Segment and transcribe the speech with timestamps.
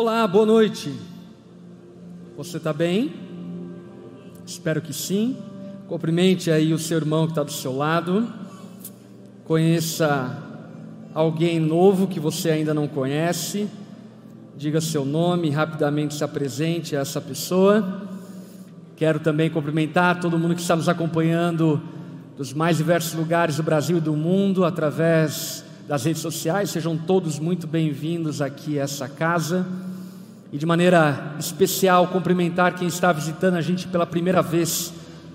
[0.00, 0.94] Olá, boa noite.
[2.36, 3.12] Você está bem?
[4.46, 5.36] Espero que sim.
[5.88, 8.32] Cumprimente aí o seu irmão que está do seu lado.
[9.44, 10.40] Conheça
[11.12, 13.68] alguém novo que você ainda não conhece.
[14.56, 18.02] Diga seu nome, rapidamente se apresente a essa pessoa.
[18.94, 21.82] Quero também cumprimentar todo mundo que está nos acompanhando
[22.36, 26.70] dos mais diversos lugares do Brasil e do mundo através das redes sociais.
[26.70, 29.87] Sejam todos muito bem-vindos aqui a essa casa.
[30.50, 34.94] E de maneira especial, cumprimentar quem está visitando a gente pela primeira vez.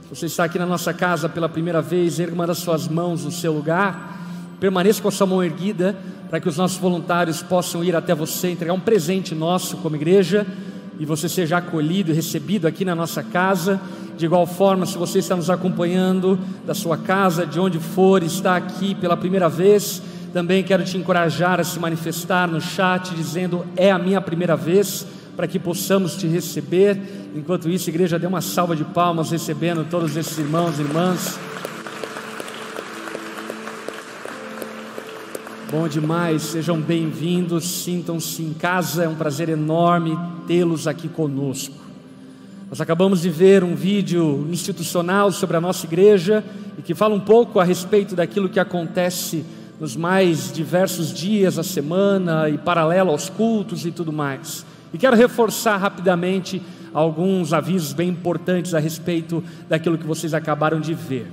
[0.09, 3.31] Você está aqui na nossa casa pela primeira vez, erga uma das suas mãos no
[3.31, 4.19] seu lugar.
[4.59, 5.95] Permaneça com a sua mão erguida
[6.31, 10.47] para que os nossos voluntários possam ir até você, entregar um presente nosso como igreja
[10.99, 13.79] e você seja acolhido e recebido aqui na nossa casa.
[14.17, 18.55] De igual forma, se você está nos acompanhando da sua casa, de onde for, está
[18.55, 20.01] aqui pela primeira vez,
[20.33, 25.05] também quero te encorajar a se manifestar no chat dizendo é a minha primeira vez,
[25.35, 26.99] para que possamos te receber.
[27.35, 31.39] Enquanto isso, igreja dê uma salva de palmas recebendo todos esses irmãos e irmãs.
[35.69, 40.17] Bom demais, sejam bem-vindos, sintam-se em casa, é um prazer enorme
[40.47, 41.75] tê-los aqui conosco.
[42.69, 46.43] Nós acabamos de ver um vídeo institucional sobre a nossa igreja
[46.77, 49.45] e que fala um pouco a respeito daquilo que acontece
[49.79, 54.65] nos mais diversos dias da semana e paralelo aos cultos e tudo mais.
[54.93, 56.61] E quero reforçar rapidamente
[56.93, 61.27] alguns avisos bem importantes a respeito daquilo que vocês acabaram de ver.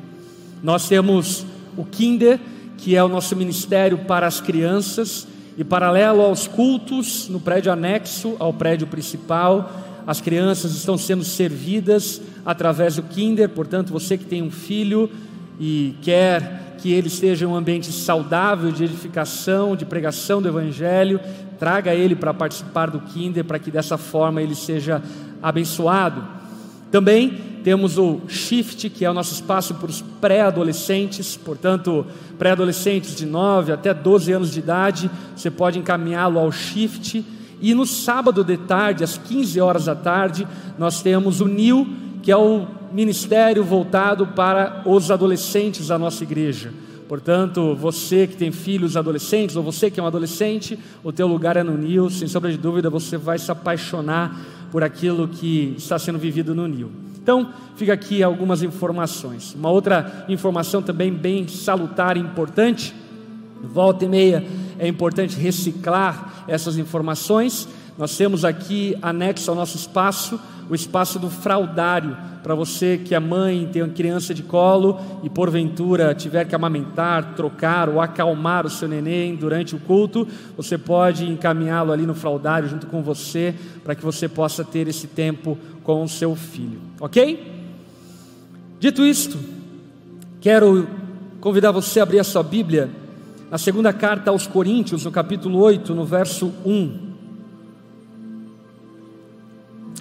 [0.63, 1.45] Nós temos
[1.77, 2.41] o Kinder,
[2.77, 8.37] que é o nosso ministério para as crianças, e paralelo aos cultos no prédio anexo
[8.39, 9.71] ao prédio principal,
[10.07, 15.11] as crianças estão sendo servidas através do Kinder, portanto, você que tem um filho
[15.61, 21.21] e quer que ele seja um ambiente saudável de edificação, de pregação do Evangelho,
[21.59, 25.03] traga ele para participar do Kinder, para que dessa forma ele seja
[25.43, 26.25] abençoado.
[26.91, 32.07] Também temos o Shift, que é o nosso espaço para os pré-adolescentes, portanto,
[32.39, 37.25] pré-adolescentes de 9 até 12 anos de idade, você pode encaminhá-lo ao Shift.
[37.61, 41.87] E no sábado de tarde, às 15 horas da tarde, nós temos o NIL,
[42.23, 46.73] que é o ministério voltado para os adolescentes da nossa igreja.
[47.09, 51.57] Portanto, você que tem filhos adolescentes, ou você que é um adolescente, o teu lugar
[51.57, 54.39] é no Nil, sem sombra de dúvida, você vai se apaixonar
[54.71, 56.91] por aquilo que está sendo vivido no Nil.
[57.21, 59.55] Então, fica aqui algumas informações.
[59.55, 62.95] Uma outra informação também bem salutar e importante,
[63.63, 64.47] volta e meia
[64.79, 67.69] é importante reciclar essas informações.
[68.01, 70.41] Nós temos aqui anexo ao nosso espaço
[70.71, 75.29] o espaço do fraudário, para você que é mãe, tem uma criança de colo e
[75.29, 81.29] porventura tiver que amamentar, trocar ou acalmar o seu neném durante o culto, você pode
[81.29, 86.03] encaminhá-lo ali no fraudário junto com você, para que você possa ter esse tempo com
[86.03, 87.69] o seu filho, ok?
[88.79, 89.37] Dito isto,
[90.41, 90.89] quero
[91.39, 92.89] convidar você a abrir a sua Bíblia
[93.51, 97.10] na segunda carta aos Coríntios, no capítulo 8, no verso 1.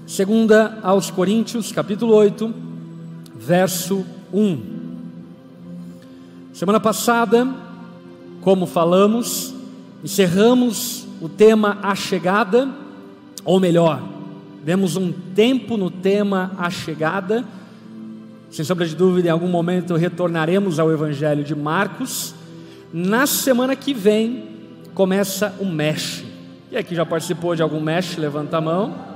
[0.09, 2.51] Segunda aos Coríntios, capítulo 8,
[3.35, 4.03] verso
[4.33, 4.61] 1.
[6.51, 7.47] Semana passada,
[8.41, 9.53] como falamos,
[10.03, 12.67] encerramos o tema A Chegada,
[13.45, 14.01] ou melhor,
[14.65, 17.45] demos um tempo no tema A Chegada.
[18.49, 22.33] Sem sombra de dúvida, em algum momento retornaremos ao Evangelho de Marcos.
[22.91, 24.43] Na semana que vem
[24.95, 26.25] começa o Mexe.
[26.71, 28.19] E aqui já participou de algum Mexe?
[28.19, 29.08] Levanta a mão.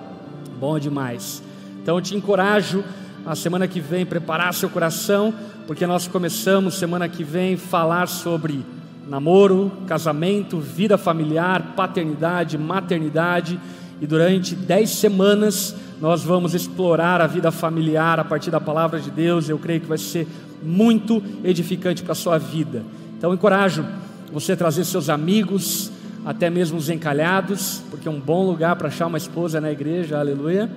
[0.63, 1.43] Bom demais.
[1.81, 2.85] Então eu te encorajo
[3.25, 5.33] a semana que vem preparar seu coração,
[5.67, 8.65] porque nós começamos semana que vem falar sobre
[9.05, 13.59] namoro, casamento, vida familiar, paternidade, maternidade,
[13.99, 19.11] e durante dez semanas nós vamos explorar a vida familiar a partir da palavra de
[19.11, 19.49] Deus.
[19.49, 20.25] Eu creio que vai ser
[20.63, 22.85] muito edificante para a sua vida.
[23.17, 23.85] Então encorajo
[24.31, 25.91] você a trazer seus amigos,
[26.25, 30.17] até mesmo os encalhados, porque é um bom lugar para achar uma esposa na igreja,
[30.17, 30.69] aleluia.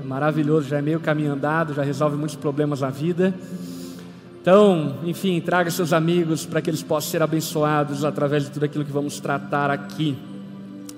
[0.00, 3.34] É maravilhoso, já é meio caminho andado, já resolve muitos problemas na vida.
[4.40, 8.84] Então, enfim, traga seus amigos para que eles possam ser abençoados através de tudo aquilo
[8.84, 10.18] que vamos tratar aqui.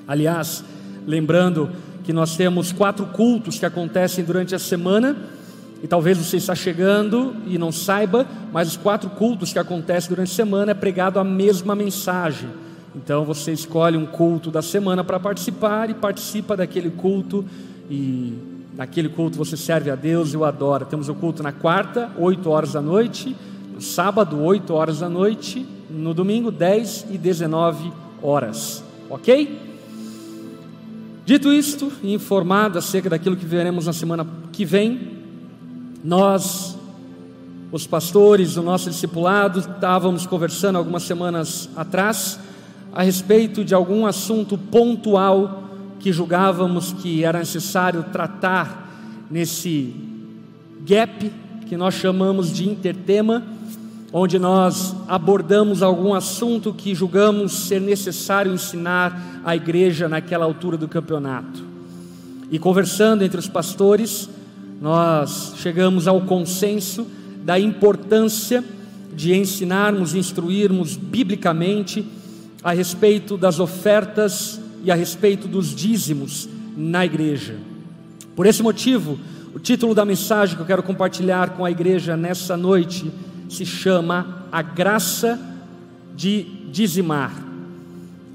[0.08, 0.64] Aliás,
[1.06, 1.70] lembrando
[2.02, 5.17] que nós temos quatro cultos que acontecem durante a semana,
[5.82, 10.32] e talvez você está chegando e não saiba, mas os quatro cultos que acontecem durante
[10.32, 12.63] a semana é pregado a mesma mensagem.
[12.94, 17.44] Então você escolhe um culto da semana para participar e participa daquele culto
[17.91, 18.32] e
[18.76, 20.85] naquele culto você serve a Deus e o adora.
[20.85, 23.35] Temos o culto na quarta, 8 horas da noite,
[23.75, 27.93] no sábado, 8 horas da noite, no domingo, 10 e 19
[28.23, 28.85] horas.
[29.11, 29.61] Ok?
[31.26, 35.14] Dito isto, informado acerca daquilo que veremos na semana que vem,
[36.05, 36.76] nós,
[37.73, 42.38] os pastores do nosso discipulado, estávamos conversando algumas semanas atrás
[42.94, 45.64] a respeito de algum assunto pontual
[45.99, 49.93] que julgávamos que era necessário tratar nesse
[50.87, 51.32] gap
[51.67, 53.43] que nós chamamos de intertema,
[54.12, 60.87] onde nós abordamos algum assunto que julgamos ser necessário ensinar à igreja naquela altura do
[60.87, 61.64] campeonato.
[62.49, 64.29] E conversando entre os pastores,
[64.81, 67.08] nós chegamos ao consenso
[67.43, 68.62] da importância
[69.17, 72.06] de ensinarmos, instruirmos biblicamente
[72.64, 77.56] a respeito das ofertas e a respeito dos dízimos na igreja.
[78.34, 79.19] Por esse motivo,
[79.55, 83.12] o título da mensagem que eu quero compartilhar com a igreja nessa noite
[83.50, 85.38] se chama A Graça
[86.16, 87.32] de Dizimar.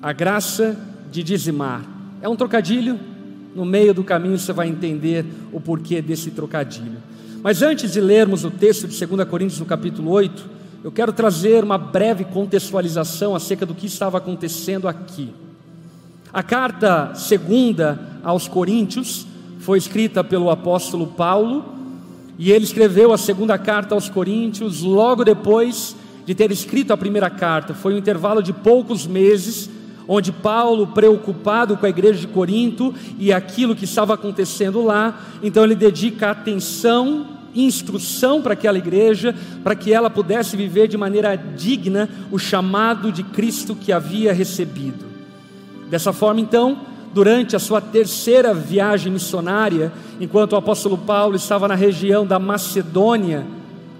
[0.01, 0.77] A Graça
[1.11, 1.83] de Dizimar.
[2.21, 2.99] É um trocadilho,
[3.55, 6.97] no meio do caminho você vai entender o porquê desse trocadilho.
[7.41, 11.63] Mas antes de lermos o texto de 2 Coríntios, no capítulo 8, eu quero trazer
[11.63, 15.33] uma breve contextualização acerca do que estava acontecendo aqui.
[16.31, 19.25] A carta segunda aos Coríntios
[19.59, 21.65] foi escrita pelo apóstolo Paulo,
[22.37, 25.95] e ele escreveu a segunda carta aos Coríntios logo depois
[26.25, 27.73] de ter escrito a primeira carta.
[27.73, 29.69] Foi um intervalo de poucos meses,
[30.07, 35.65] onde Paulo, preocupado com a igreja de Corinto e aquilo que estava acontecendo lá, então
[35.65, 42.09] ele dedica atenção instrução para aquela igreja, para que ela pudesse viver de maneira digna
[42.31, 45.05] o chamado de Cristo que havia recebido.
[45.89, 46.79] Dessa forma, então,
[47.13, 53.45] durante a sua terceira viagem missionária, enquanto o apóstolo Paulo estava na região da Macedônia,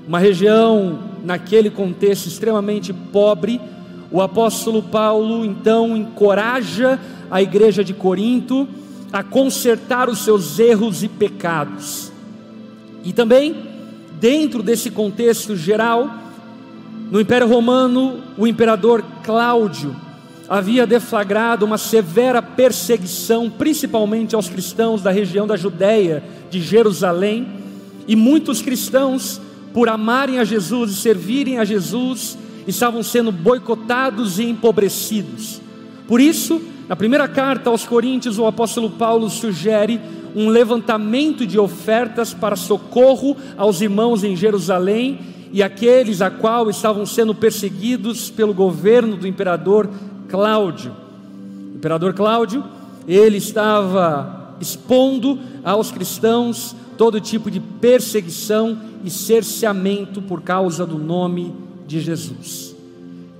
[0.08, 3.60] uma região naquele contexto extremamente pobre,
[4.12, 8.68] o apóstolo Paulo então encoraja a igreja de Corinto
[9.12, 12.09] a consertar os seus erros e pecados.
[13.04, 13.56] E também,
[14.19, 16.10] dentro desse contexto geral,
[17.12, 19.96] no Império Romano, o imperador Cláudio
[20.48, 27.48] havia deflagrado uma severa perseguição, principalmente aos cristãos da região da Judéia, de Jerusalém,
[28.07, 29.40] e muitos cristãos,
[29.72, 32.36] por amarem a Jesus e servirem a Jesus,
[32.68, 35.62] estavam sendo boicotados e empobrecidos.
[36.07, 40.02] Por isso, na primeira carta aos Coríntios, o apóstolo Paulo sugere
[40.36, 45.20] um levantamento de ofertas para socorro aos irmãos em Jerusalém
[45.52, 49.90] e aqueles a qual estavam sendo perseguidos pelo governo do imperador
[50.28, 50.92] Cláudio.
[51.74, 52.64] O imperador Cláudio,
[53.08, 61.54] ele estava expondo aos cristãos todo tipo de perseguição e cerceamento por causa do nome
[61.88, 62.76] de Jesus.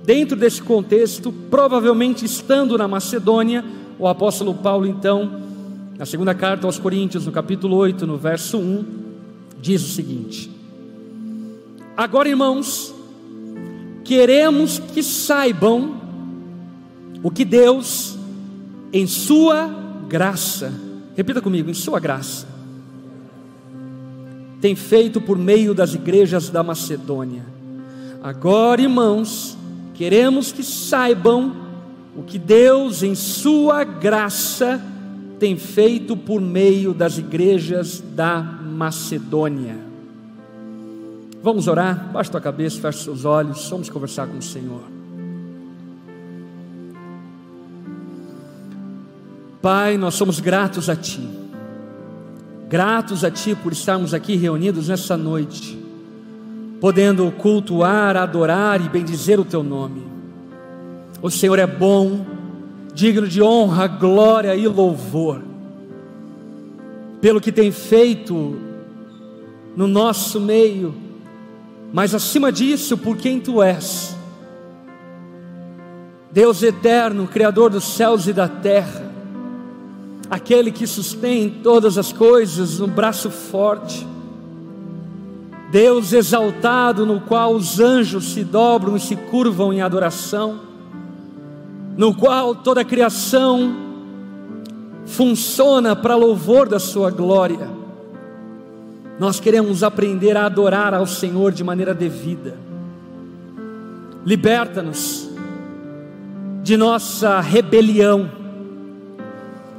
[0.02, 3.64] Dentro desse contexto, provavelmente estando na Macedônia,
[3.98, 5.49] o apóstolo Paulo então
[6.00, 8.84] na segunda carta aos Coríntios, no capítulo 8, no verso 1,
[9.60, 10.50] diz o seguinte:
[11.94, 12.94] Agora, irmãos,
[14.02, 16.00] queremos que saibam
[17.22, 18.16] o que Deus,
[18.90, 19.68] em Sua
[20.08, 20.72] graça,
[21.14, 22.48] repita comigo, em Sua graça,
[24.58, 27.44] tem feito por meio das igrejas da Macedônia.
[28.22, 29.54] Agora, irmãos,
[29.92, 31.54] queremos que saibam
[32.16, 34.80] o que Deus, em Sua graça,
[35.40, 39.74] tem feito por meio das igrejas da Macedônia.
[41.42, 42.10] Vamos orar?
[42.12, 44.82] Baixa tua cabeça, fecha seus olhos, vamos conversar com o Senhor.
[49.62, 51.26] Pai, nós somos gratos a Ti,
[52.68, 55.82] gratos a Ti por estarmos aqui reunidos nessa noite,
[56.82, 60.02] podendo cultuar, adorar e bendizer o Teu nome.
[61.22, 62.26] O Senhor é bom,
[62.92, 65.42] digno de honra, glória e louvor,
[67.20, 68.58] pelo que tem feito
[69.76, 70.94] no nosso meio,
[71.92, 74.16] mas acima disso, por quem tu és,
[76.32, 79.10] Deus eterno, Criador dos céus e da terra,
[80.30, 84.06] aquele que sustém todas as coisas no braço forte,
[85.70, 90.69] Deus exaltado, no qual os anjos se dobram e se curvam em adoração,
[92.00, 93.76] no qual toda a criação
[95.04, 97.68] funciona para louvor da Sua glória.
[99.18, 102.56] Nós queremos aprender a adorar ao Senhor de maneira devida.
[104.24, 105.28] Liberta-nos
[106.62, 108.30] de nossa rebelião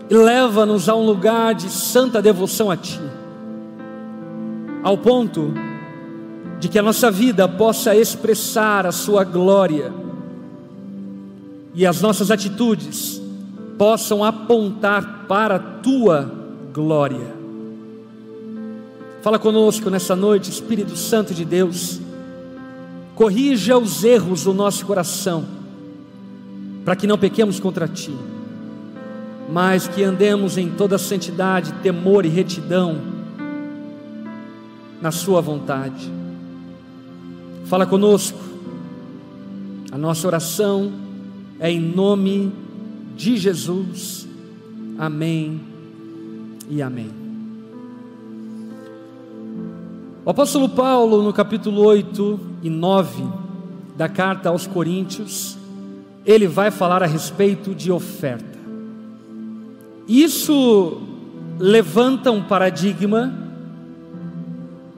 [0.07, 3.01] e leva-nos a um lugar de santa devoção a Ti,
[4.83, 5.55] ao ponto
[6.59, 10.00] de que a nossa vida possa expressar a Sua glória
[11.73, 13.21] e as nossas atitudes
[13.77, 16.31] possam apontar para a tua
[16.73, 17.41] glória.
[19.21, 21.99] Fala conosco nessa noite, Espírito Santo de Deus,
[23.15, 25.45] corrija os erros do nosso coração,
[26.83, 28.15] para que não pequemos contra ti,
[29.51, 32.99] mas que andemos em toda santidade, temor e retidão
[35.01, 36.11] na Sua vontade.
[37.65, 38.39] Fala conosco,
[39.91, 40.91] a nossa oração
[41.61, 42.51] é em nome
[43.15, 44.27] de Jesus.
[44.97, 45.61] Amém
[46.67, 47.11] e amém.
[50.25, 53.23] O apóstolo Paulo, no capítulo 8 e 9
[53.95, 55.55] da carta aos Coríntios,
[56.25, 58.57] ele vai falar a respeito de oferta.
[60.07, 60.99] Isso
[61.59, 63.31] levanta um paradigma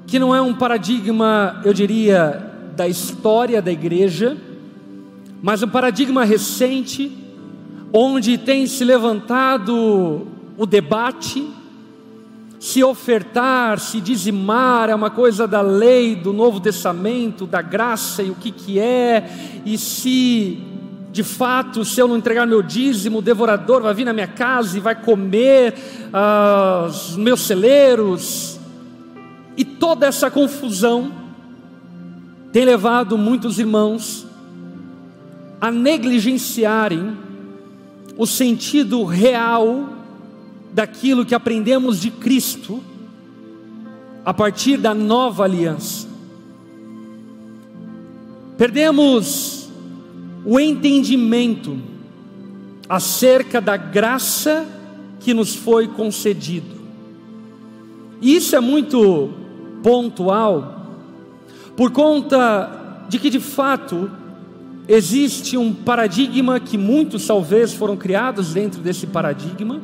[0.08, 4.38] que não é um paradigma, eu diria, da história da igreja,
[5.43, 7.12] mas um paradigma recente,
[7.91, 10.25] onde tem se levantado
[10.57, 11.45] o debate
[12.57, 18.31] se ofertar, se dizimar é uma coisa da lei, do Novo Testamento, da graça e
[18.31, 20.63] o que que é, e se
[21.12, 24.77] de fato, se eu não entregar meu dízimo, o devorador vai vir na minha casa
[24.77, 25.75] e vai comer
[26.07, 28.57] uh, os meus celeiros,
[29.57, 31.12] e toda essa confusão
[32.53, 34.25] tem levado muitos irmãos
[35.63, 37.17] a negligenciarem
[38.17, 39.93] o sentido real
[40.74, 42.84] daquilo que aprendemos de Cristo
[44.25, 46.05] a partir da nova aliança.
[48.58, 49.70] Perdemos
[50.43, 51.79] o entendimento
[52.89, 54.67] acerca da graça
[55.22, 56.75] que nos foi concedido.
[58.20, 59.29] E isso é muito
[59.82, 60.98] pontual,
[61.77, 64.12] por conta de que de fato
[64.88, 69.80] existe um paradigma que muitos talvez foram criados dentro desse paradigma,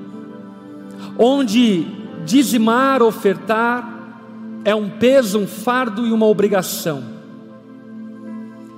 [1.18, 1.86] onde
[2.26, 3.98] dizimar, ofertar
[4.66, 7.04] é um peso, um fardo e uma obrigação.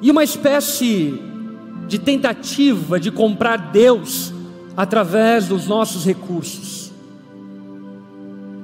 [0.01, 1.19] E uma espécie
[1.87, 4.33] de tentativa de comprar Deus
[4.75, 6.91] através dos nossos recursos.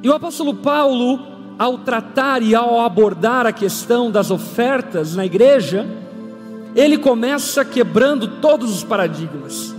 [0.01, 1.19] E o apóstolo Paulo,
[1.59, 5.85] ao tratar e ao abordar a questão das ofertas na igreja,
[6.77, 9.75] ele começa quebrando todos os paradigmas,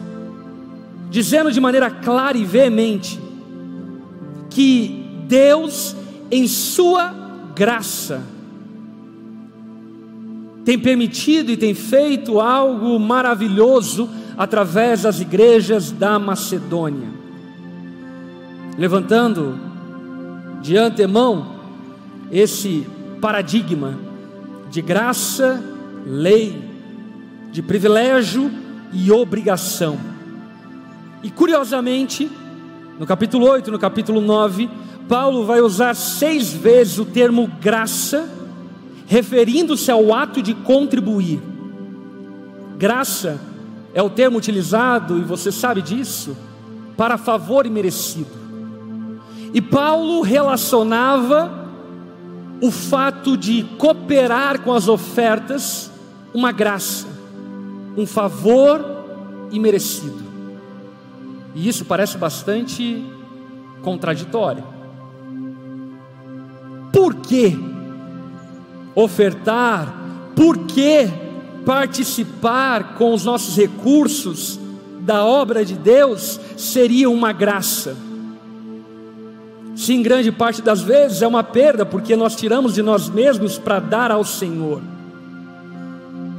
[1.09, 3.21] dizendo de maneira clara e veemente
[4.51, 5.95] que Deus,
[6.29, 7.15] em Sua
[7.55, 8.21] graça,
[10.65, 17.11] tem permitido e tem feito algo maravilhoso através das igrejas da Macedônia,
[18.77, 19.57] levantando
[20.61, 21.55] de antemão
[22.33, 22.85] esse
[23.21, 23.97] paradigma
[24.69, 25.63] de graça,
[26.05, 26.68] lei,
[27.59, 28.53] de privilégio
[28.93, 29.99] e obrigação.
[31.25, 32.31] E curiosamente,
[33.01, 34.71] no capítulo 8, no capítulo 9,
[35.09, 38.31] Paulo vai usar seis vezes o termo graça,
[39.09, 41.43] referindo-se ao ato de contribuir.
[42.79, 43.41] Graça
[43.93, 46.37] é o termo utilizado, e você sabe disso,
[46.97, 48.31] para favor e merecido.
[49.53, 51.69] E Paulo relacionava
[52.63, 55.91] o fato de cooperar com as ofertas
[56.33, 57.18] uma graça,
[57.99, 58.81] um favor
[59.51, 60.23] e merecido.
[61.53, 63.05] E isso parece bastante
[63.83, 64.63] contraditório.
[66.93, 67.59] Por que
[68.95, 69.93] ofertar?
[70.37, 71.09] Por que
[71.67, 74.61] participar com os nossos recursos
[75.01, 77.97] da obra de Deus seria uma graça?
[79.75, 83.81] Sim, grande parte das vezes é uma perda, porque nós tiramos de nós mesmos para
[83.81, 84.81] dar ao Senhor.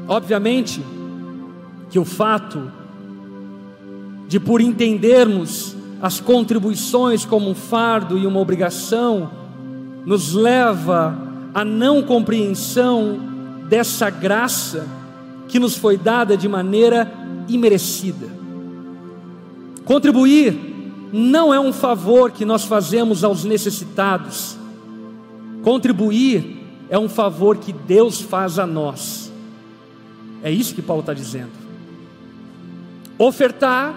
[0.08, 0.82] Obviamente
[1.90, 2.72] que o fato
[4.28, 9.32] de por entendermos as contribuições como um fardo e uma obrigação,
[10.06, 11.18] nos leva
[11.54, 13.20] à não compreensão
[13.68, 14.88] dessa graça
[15.48, 17.12] que nos foi dada de maneira
[17.48, 18.28] imerecida.
[19.84, 20.58] Contribuir
[21.12, 24.58] não é um favor que nós fazemos aos necessitados,
[25.64, 29.32] contribuir é um favor que Deus faz a nós.
[30.44, 31.59] É isso que Paulo está dizendo.
[33.20, 33.94] Ofertar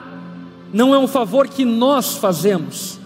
[0.74, 2.98] não é um favor que nós fazemos,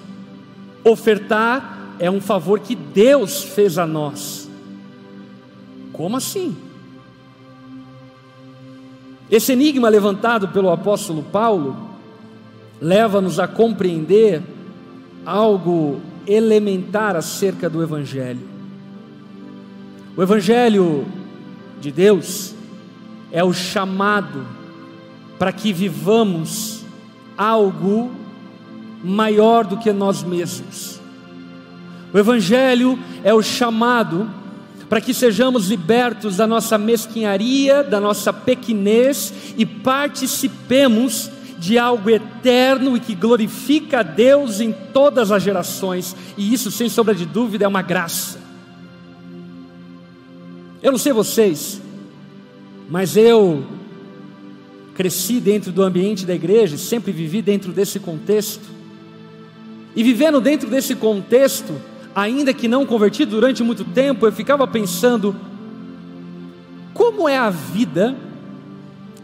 [0.83, 4.49] ofertar é um favor que Deus fez a nós.
[5.93, 6.57] Como assim?
[9.31, 11.77] Esse enigma levantado pelo apóstolo Paulo
[12.81, 14.43] leva-nos a compreender
[15.25, 18.49] algo elementar acerca do Evangelho.
[20.17, 21.05] O Evangelho
[21.79, 22.55] de Deus
[23.31, 24.56] é o chamado
[25.39, 26.85] para que vivamos
[27.37, 28.11] algo
[29.03, 31.01] maior do que nós mesmos.
[32.13, 34.31] O Evangelho é o chamado
[34.89, 42.97] para que sejamos libertos da nossa mesquinharia, da nossa pequenez e participemos de algo eterno
[42.97, 47.65] e que glorifica a Deus em todas as gerações, e isso, sem sombra de dúvida,
[47.65, 48.39] é uma graça.
[50.83, 51.81] Eu não sei vocês,
[52.89, 53.65] mas eu
[54.97, 58.65] cresci dentro do ambiente da igreja, sempre vivi dentro desse contexto,
[59.95, 61.75] e vivendo dentro desse contexto,
[62.15, 65.37] ainda que não convertido durante muito tempo, eu ficava pensando:
[66.95, 68.17] como é a vida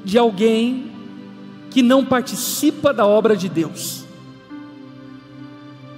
[0.05, 0.91] de alguém
[1.71, 4.05] que não participa da obra de Deus.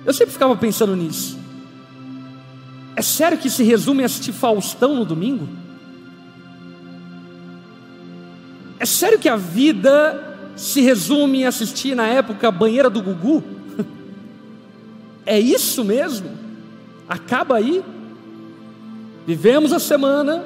[0.06, 1.36] Eu sempre ficava pensando nisso.
[2.94, 5.48] É sério que se resume a assistir Faustão no domingo?
[8.84, 13.42] É sério que a vida se resume a assistir na época a banheira do Gugu?
[15.24, 16.28] É isso mesmo?
[17.08, 17.82] Acaba aí?
[19.26, 20.44] Vivemos a semana,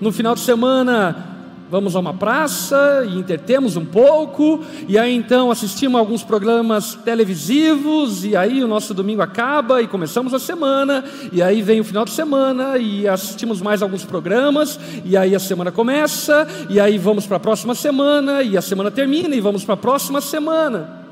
[0.00, 1.35] no final de semana
[1.68, 8.24] Vamos a uma praça e entretemos um pouco, e aí então assistimos alguns programas televisivos,
[8.24, 12.04] e aí o nosso domingo acaba e começamos a semana, e aí vem o final
[12.04, 17.26] de semana e assistimos mais alguns programas, e aí a semana começa, e aí vamos
[17.26, 21.04] para a próxima semana, e a semana termina e vamos para a próxima semana.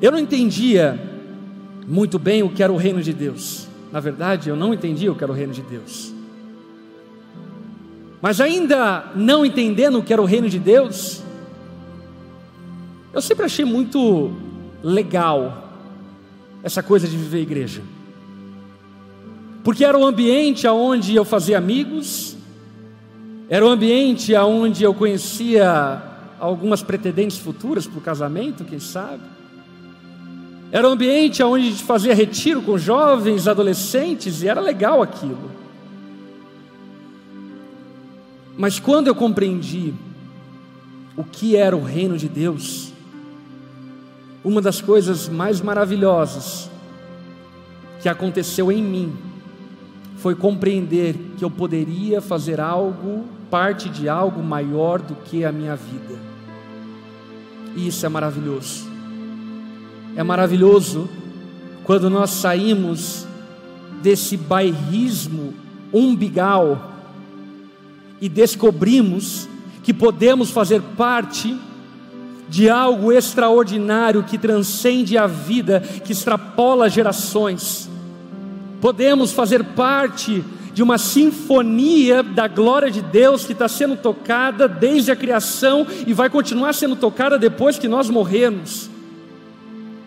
[0.00, 1.00] Eu não entendia
[1.84, 3.66] muito bem o que era o reino de Deus.
[3.90, 6.15] Na verdade, eu não entendia o que era o reino de Deus.
[8.26, 11.22] Mas ainda não entendendo o que era o reino de Deus,
[13.12, 14.32] eu sempre achei muito
[14.82, 15.70] legal
[16.60, 17.82] essa coisa de viver igreja.
[19.62, 22.36] Porque era o ambiente onde eu fazia amigos,
[23.48, 26.02] era o ambiente onde eu conhecia
[26.40, 29.22] algumas pretendentes futuras para o casamento, quem sabe.
[30.72, 35.65] Era o ambiente onde a gente fazia retiro com jovens, adolescentes, e era legal aquilo.
[38.56, 39.92] Mas quando eu compreendi
[41.16, 42.92] o que era o reino de Deus,
[44.42, 46.70] uma das coisas mais maravilhosas
[48.00, 49.12] que aconteceu em mim
[50.18, 55.76] foi compreender que eu poderia fazer algo, parte de algo maior do que a minha
[55.76, 56.18] vida.
[57.76, 58.86] E isso é maravilhoso.
[60.16, 61.08] É maravilhoso
[61.84, 63.26] quando nós saímos
[64.02, 65.52] desse bairrismo
[65.92, 66.95] umbigal
[68.20, 69.48] e descobrimos
[69.82, 71.56] que podemos fazer parte
[72.48, 77.88] de algo extraordinário que transcende a vida, que extrapola gerações.
[78.80, 85.10] Podemos fazer parte de uma sinfonia da glória de Deus que está sendo tocada desde
[85.10, 88.90] a criação e vai continuar sendo tocada depois que nós morrermos.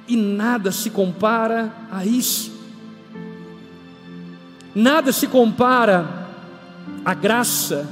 [0.08, 2.52] E nada se compara a isso.
[4.76, 6.28] Nada se compara
[7.04, 7.88] à graça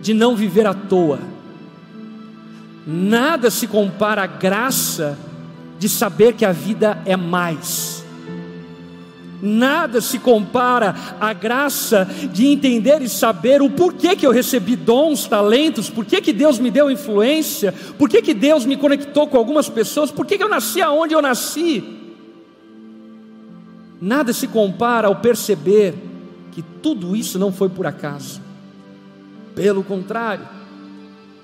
[0.00, 1.18] de não viver à toa.
[2.86, 5.18] Nada se compara à graça
[5.78, 8.04] de saber que a vida é mais.
[9.40, 15.26] Nada se compara à graça de entender e saber o porquê que eu recebi dons,
[15.26, 20.10] talentos, porquê que Deus me deu influência, porquê que Deus me conectou com algumas pessoas,
[20.10, 21.84] porquê que eu nasci aonde eu nasci.
[24.00, 25.94] Nada se compara ao perceber
[26.50, 28.47] que tudo isso não foi por acaso.
[29.58, 30.46] Pelo contrário,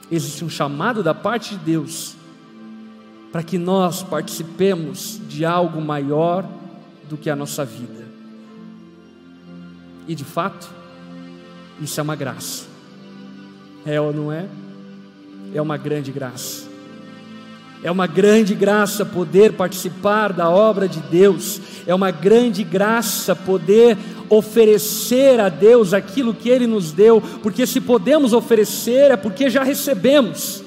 [0.08, 2.14] existe um chamado da parte de Deus
[3.32, 6.48] para que nós participemos de algo maior
[7.08, 8.06] do que a nossa vida.
[10.06, 10.70] E de fato,
[11.80, 12.66] isso é uma graça.
[13.84, 14.46] É ou não é?
[15.52, 16.68] É uma grande graça.
[17.82, 21.60] É uma grande graça poder participar da obra de Deus.
[21.84, 23.98] É uma grande graça poder
[24.34, 29.62] oferecer a Deus aquilo que Ele nos deu, porque se podemos oferecer é porque já
[29.62, 30.62] recebemos.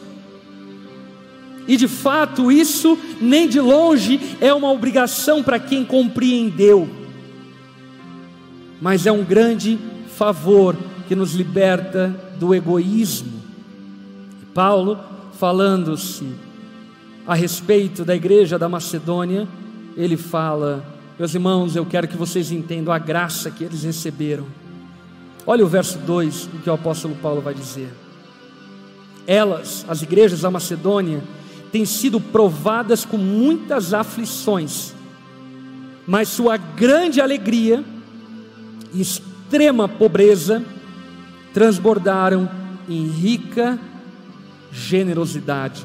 [1.68, 6.88] E de fato, isso nem de longe é uma obrigação para quem compreendeu,
[8.82, 9.78] mas é um grande
[10.16, 10.76] favor
[11.08, 13.42] que nos liberta do egoísmo.
[14.54, 14.98] Paulo,
[15.38, 16.26] falando-se
[17.28, 19.48] a respeito da igreja da Macedônia,
[19.98, 24.46] ele fala meus irmãos, eu quero que vocês entendam a graça que eles receberam.
[25.48, 27.92] Olha o verso 2, o que o apóstolo Paulo vai dizer.
[29.26, 31.24] Elas, as igrejas da Macedônia,
[31.72, 34.94] têm sido provadas com muitas aflições,
[36.06, 37.84] mas sua grande alegria
[38.94, 40.64] e extrema pobreza
[41.52, 42.48] transbordaram
[42.88, 43.80] em rica
[44.72, 45.84] generosidade.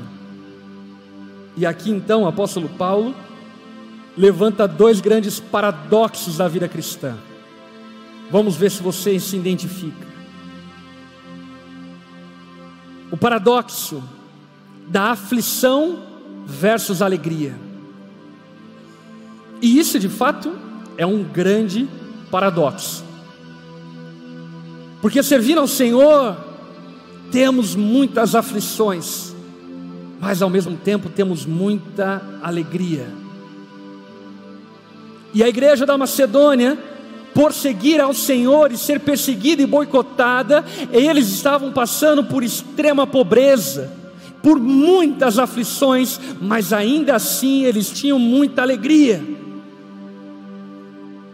[1.56, 3.14] E aqui então o apóstolo Paulo
[4.16, 7.16] levanta dois grandes paradoxos da vida cristã.
[8.30, 10.06] Vamos ver se você se identifica.
[13.10, 14.02] O paradoxo
[14.88, 16.02] da aflição
[16.46, 17.54] versus alegria.
[19.60, 20.52] E isso de fato
[20.96, 21.88] é um grande
[22.30, 23.04] paradoxo.
[25.00, 26.36] Porque servir ao Senhor,
[27.30, 29.34] temos muitas aflições,
[30.20, 33.21] mas ao mesmo tempo temos muita alegria.
[35.34, 36.78] E a igreja da Macedônia,
[37.34, 43.90] por seguir ao Senhor e ser perseguida e boicotada, eles estavam passando por extrema pobreza,
[44.42, 49.22] por muitas aflições, mas ainda assim eles tinham muita alegria.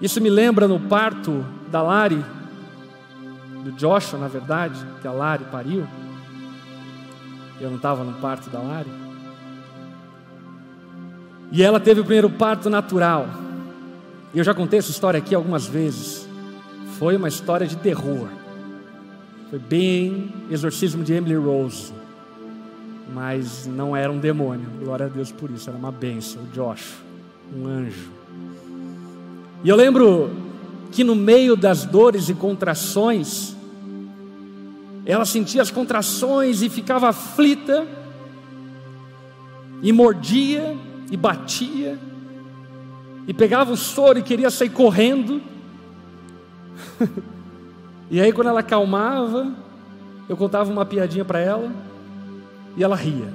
[0.00, 2.24] Isso me lembra no parto da Lari,
[3.64, 5.86] do Joshua, na verdade, que a Lari pariu.
[7.60, 8.90] Eu não estava no parto da Lari.
[11.50, 13.26] E ela teve o primeiro parto natural.
[14.34, 16.28] E eu já contei essa história aqui algumas vezes.
[16.98, 18.28] Foi uma história de terror.
[19.48, 21.92] Foi bem exorcismo de Emily Rose.
[23.14, 24.68] Mas não era um demônio.
[24.80, 25.70] Glória a Deus por isso.
[25.70, 26.42] Era uma bênção.
[26.42, 26.98] O Joshua,
[27.56, 28.10] um anjo.
[29.64, 30.30] E eu lembro
[30.92, 33.56] que no meio das dores e contrações,
[35.06, 37.86] ela sentia as contrações e ficava aflita,
[39.82, 40.76] e mordia,
[41.10, 41.98] e batia,
[43.28, 45.42] e pegava o soro e queria sair correndo.
[48.10, 49.52] e aí, quando ela acalmava,
[50.26, 51.70] eu contava uma piadinha para ela,
[52.74, 53.28] e ela ria.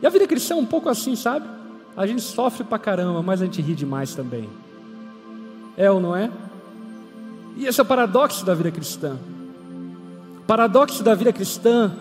[0.00, 1.46] E a vida cristã é um pouco assim, sabe?
[1.94, 4.48] A gente sofre pra caramba, mas a gente ri demais também.
[5.76, 6.30] É ou não é?
[7.58, 9.18] E esse é o paradoxo da vida cristã.
[10.38, 11.92] O paradoxo da vida cristã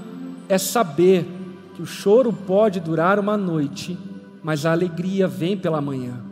[0.48, 1.28] é saber
[1.76, 3.98] que o choro pode durar uma noite,
[4.42, 6.29] mas a alegria vem pela manhã.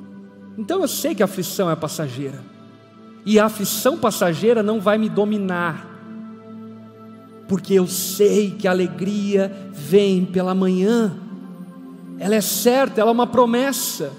[0.57, 2.43] Então eu sei que a aflição é passageira.
[3.25, 5.85] E a aflição passageira não vai me dominar.
[7.47, 11.15] Porque eu sei que a alegria vem pela manhã.
[12.17, 14.11] Ela é certa, ela é uma promessa.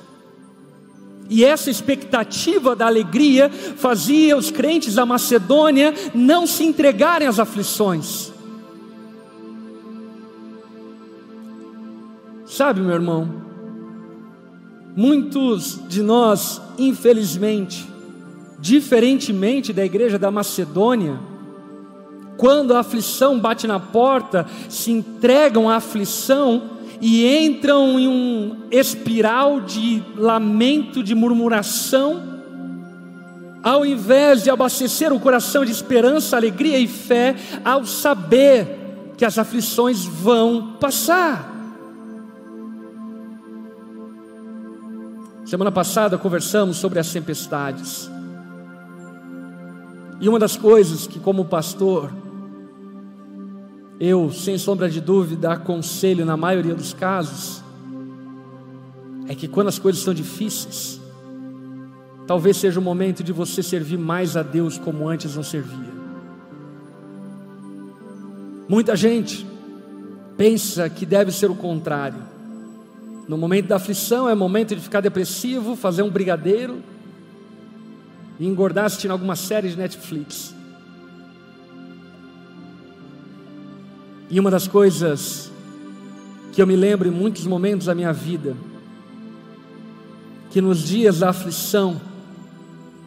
[1.28, 8.32] E essa expectativa da alegria fazia os crentes da Macedônia não se entregarem às aflições.
[12.46, 13.47] Sabe, meu irmão,
[14.98, 17.86] muitos de nós, infelizmente,
[18.58, 21.20] diferentemente da igreja da Macedônia,
[22.36, 29.60] quando a aflição bate na porta, se entregam à aflição e entram em um espiral
[29.60, 32.20] de lamento, de murmuração,
[33.62, 38.66] ao invés de abastecer o coração de esperança, alegria e fé, ao saber
[39.16, 41.57] que as aflições vão passar.
[45.48, 48.10] Semana passada conversamos sobre as tempestades.
[50.20, 52.12] E uma das coisas que, como pastor,
[53.98, 57.64] eu, sem sombra de dúvida, aconselho na maioria dos casos,
[59.26, 61.00] é que quando as coisas estão difíceis,
[62.26, 65.94] talvez seja o momento de você servir mais a Deus como antes não servia.
[68.68, 69.46] Muita gente
[70.36, 72.37] pensa que deve ser o contrário.
[73.28, 76.82] No momento da aflição é momento de ficar depressivo, fazer um brigadeiro
[78.40, 80.54] e engordar assistindo alguma série de Netflix.
[84.30, 85.52] E uma das coisas
[86.54, 88.56] que eu me lembro em muitos momentos da minha vida,
[90.50, 92.00] que nos dias da aflição,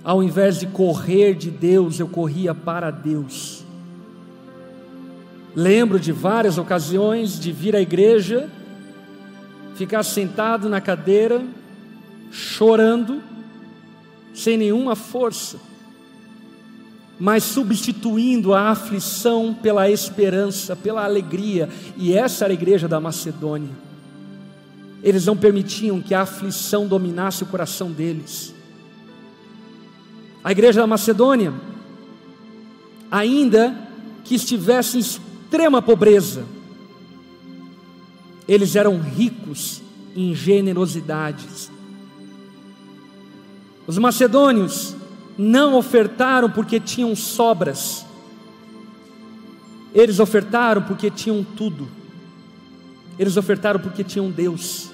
[0.04, 3.64] ao invés de correr de Deus, eu corria para Deus.
[5.56, 8.50] Lembro de várias ocasiões de vir à igreja,
[9.76, 11.42] ficar sentado na cadeira,
[12.32, 13.22] chorando,
[14.34, 15.72] sem nenhuma força
[17.22, 23.70] mas substituindo a aflição pela esperança, pela alegria, e essa era a igreja da Macedônia.
[25.04, 28.56] Eles não permitiam que a aflição dominasse o coração deles.
[30.44, 31.54] A igreja da Macedônia,
[33.12, 33.78] ainda
[34.24, 36.44] que estivesse em extrema pobreza,
[38.54, 39.82] eles eram ricos
[40.14, 41.72] em generosidades.
[43.88, 44.94] Os macedônios
[45.38, 48.06] não ofertaram porque tinham sobras,
[49.94, 51.88] eles ofertaram porque tinham tudo,
[53.18, 54.92] eles ofertaram porque tinham Deus.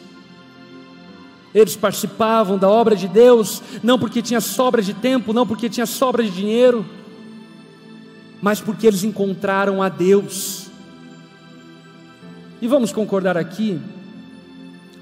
[1.51, 5.87] Eles participavam da obra de Deus, não porque tinha sobra de tempo, não porque tinha
[5.87, 6.85] sobra de dinheiro,
[8.39, 10.66] mas porque eles encontraram a Deus.
[12.61, 13.79] E vamos concordar aqui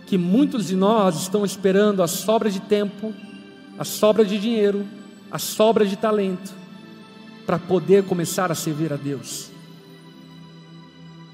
[0.06, 3.14] que muitos de nós estão esperando a sobra de tempo,
[3.78, 4.86] a sobra de dinheiro,
[5.32, 6.54] a sobra de talento
[7.46, 9.52] para poder começar a servir a Deus.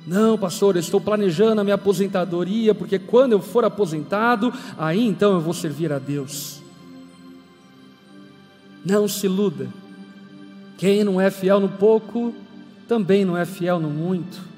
[0.05, 5.33] Não, pastor, eu estou planejando a minha aposentadoria, porque quando eu for aposentado, aí então
[5.33, 6.61] eu vou servir a Deus.
[8.83, 9.69] Não se iluda.
[10.77, 12.33] Quem não é fiel no pouco,
[12.87, 14.50] também não é fiel no muito.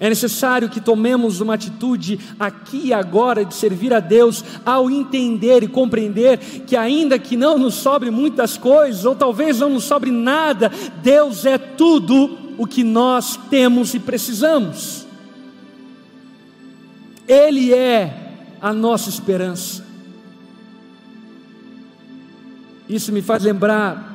[0.00, 5.62] É necessário que tomemos uma atitude aqui e agora de servir a Deus, ao entender
[5.62, 10.10] e compreender que, ainda que não nos sobre muitas coisas, ou talvez não nos sobre
[10.10, 10.70] nada,
[11.02, 15.06] Deus é tudo o que nós temos e precisamos.
[17.26, 19.84] Ele é a nossa esperança.
[22.88, 24.12] Isso me faz lembrar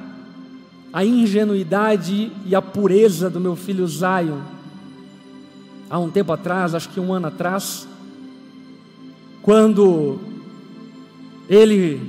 [0.92, 4.59] a ingenuidade e a pureza do meu filho Zion.
[5.90, 7.88] Há um tempo atrás, acho que um ano atrás,
[9.42, 10.20] quando
[11.50, 12.00] ele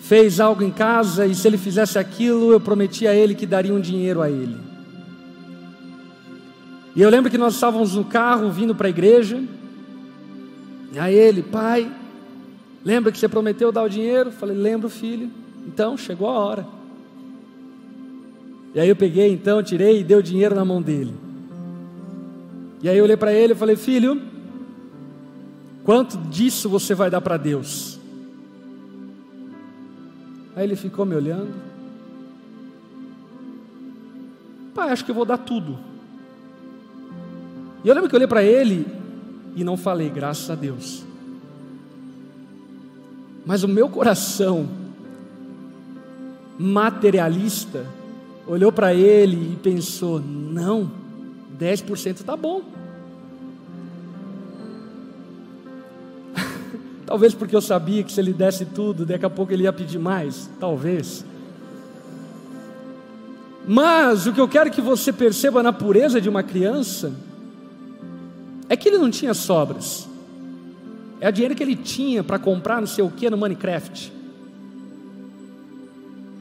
[0.00, 3.72] fez algo em casa e se ele fizesse aquilo, eu prometi a ele que daria
[3.72, 4.56] um dinheiro a ele.
[6.96, 9.42] E eu lembro que nós estávamos no carro vindo para a igreja,
[10.92, 11.90] e aí ele, pai,
[12.84, 14.28] lembra que você prometeu dar o dinheiro?
[14.28, 15.30] Eu falei, lembro, filho.
[15.66, 16.66] Então, chegou a hora.
[18.74, 21.23] E aí eu peguei, então, tirei e dei o dinheiro na mão dele.
[22.84, 24.20] E aí eu olhei para ele e falei, filho,
[25.84, 27.98] quanto disso você vai dar para Deus?
[30.54, 31.54] Aí ele ficou me olhando.
[34.74, 35.78] Pai, acho que eu vou dar tudo.
[37.82, 38.86] E eu lembro que eu olhei para ele
[39.56, 41.06] e não falei, graças a Deus.
[43.46, 44.68] Mas o meu coração
[46.58, 47.86] materialista
[48.46, 51.02] olhou para ele e pensou: não,
[51.58, 52.62] 10% está bom.
[57.06, 59.98] Talvez porque eu sabia que se ele desse tudo, daqui a pouco ele ia pedir
[59.98, 60.48] mais.
[60.58, 61.24] Talvez.
[63.66, 67.12] Mas o que eu quero que você perceba na pureza de uma criança
[68.68, 70.08] é que ele não tinha sobras.
[71.20, 74.12] É o dinheiro que ele tinha para comprar não sei o que no Minecraft.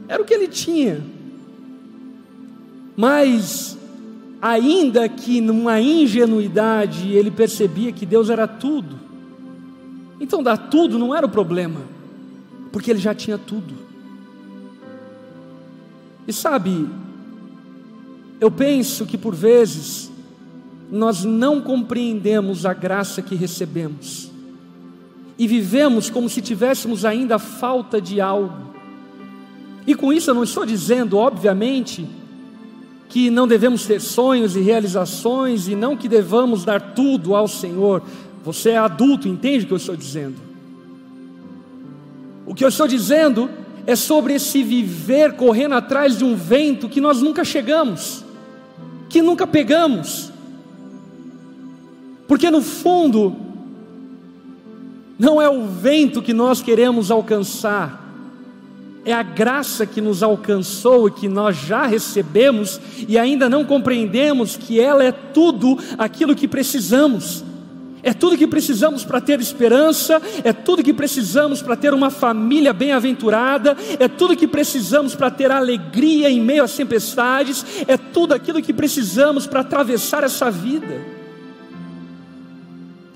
[0.08, 1.02] Era o que ele tinha.
[2.96, 3.78] Mas,
[4.44, 9.00] ainda que numa ingenuidade, ele percebia que Deus era tudo.
[10.20, 11.80] Então, dar tudo não era o problema,
[12.70, 13.74] porque ele já tinha tudo.
[16.28, 16.90] E sabe,
[18.42, 20.12] eu penso que por vezes
[20.92, 24.30] nós não compreendemos a graça que recebemos
[25.40, 28.74] e vivemos como se tivéssemos ainda falta de algo.
[29.88, 32.06] E com isso eu não estou dizendo, obviamente,
[33.10, 38.02] que não devemos ter sonhos e realizações e não que devamos dar tudo ao Senhor.
[38.44, 40.36] Você é adulto, entende o que eu estou dizendo?
[42.46, 43.50] O que eu estou dizendo
[43.86, 48.24] é sobre esse viver correndo atrás de um vento que nós nunca chegamos,
[49.10, 50.32] que nunca pegamos.
[52.28, 53.36] Porque no fundo,
[55.20, 58.03] não é o vento que nós queremos alcançar,
[59.06, 64.56] é a graça que nos alcançou e que nós já recebemos e ainda não compreendemos
[64.56, 67.44] que ela é tudo aquilo que precisamos.
[68.02, 72.74] É tudo que precisamos para ter esperança, é tudo que precisamos para ter uma família
[72.74, 78.62] bem-aventurada, é tudo que precisamos para ter alegria em meio às tempestades, é tudo aquilo
[78.62, 81.02] que precisamos para atravessar essa vida.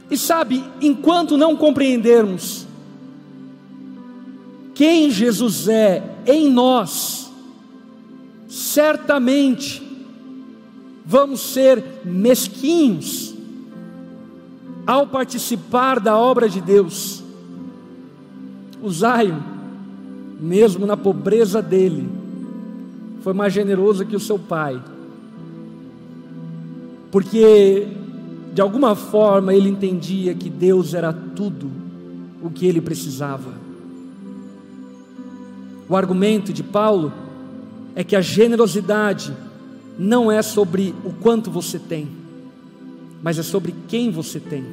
[0.10, 2.67] E sabe, enquanto não compreendermos
[4.78, 7.32] quem Jesus é em nós,
[8.48, 9.82] certamente
[11.04, 13.34] vamos ser mesquinhos
[14.86, 17.24] ao participar da obra de Deus.
[18.80, 18.92] O
[20.40, 22.08] mesmo na pobreza dele,
[23.22, 24.80] foi mais generoso que o seu pai,
[27.10, 27.88] porque
[28.54, 31.68] de alguma forma ele entendia que Deus era tudo
[32.44, 33.67] o que ele precisava.
[35.90, 37.14] O argumento de Paulo
[37.96, 39.34] é que a generosidade
[39.98, 42.10] não é sobre o quanto você tem,
[43.22, 44.66] mas é sobre quem você tem.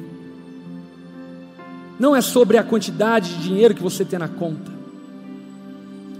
[1.99, 4.71] Não é sobre a quantidade de dinheiro que você tem na conta.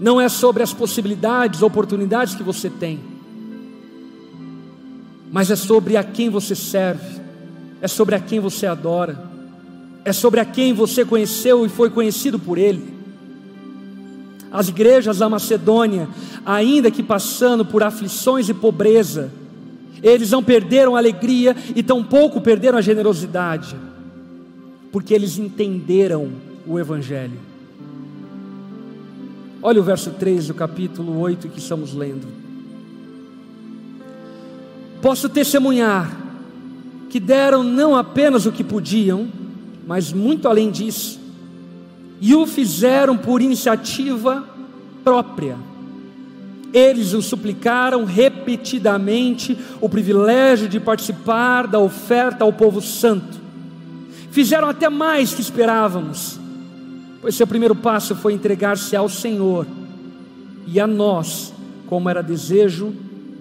[0.00, 2.98] Não é sobre as possibilidades, oportunidades que você tem.
[5.30, 7.26] Mas é sobre a quem você serve
[7.80, 9.30] é sobre a quem você adora,
[10.04, 12.95] é sobre a quem você conheceu e foi conhecido por Ele.
[14.50, 16.08] As igrejas da Macedônia,
[16.44, 19.30] ainda que passando por aflições e pobreza,
[20.02, 23.76] Eles não perderam a alegria e tampouco perderam a generosidade,
[24.92, 26.30] porque eles entenderam
[26.66, 27.38] o Evangelho.
[29.62, 32.26] Olha o verso 3 do capítulo 8 que estamos lendo.
[35.00, 36.24] Posso testemunhar
[37.08, 39.28] que deram não apenas o que podiam,
[39.86, 41.18] mas muito além disso,
[42.20, 44.44] e o fizeram por iniciativa
[45.04, 45.56] própria.
[46.72, 53.38] Eles o suplicaram repetidamente o privilégio de participar da oferta ao povo santo.
[54.30, 56.38] Fizeram até mais que esperávamos,
[57.20, 59.66] pois seu primeiro passo foi entregar-se ao Senhor
[60.66, 61.54] e a nós,
[61.86, 62.92] como era desejo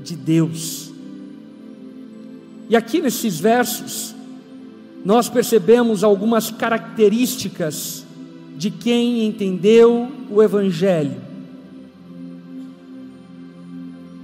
[0.04, 0.92] de Deus.
[2.70, 4.16] E aqui nesses versos,
[5.04, 8.05] nós percebemos algumas características
[8.58, 11.22] de quem entendeu o Evangelho.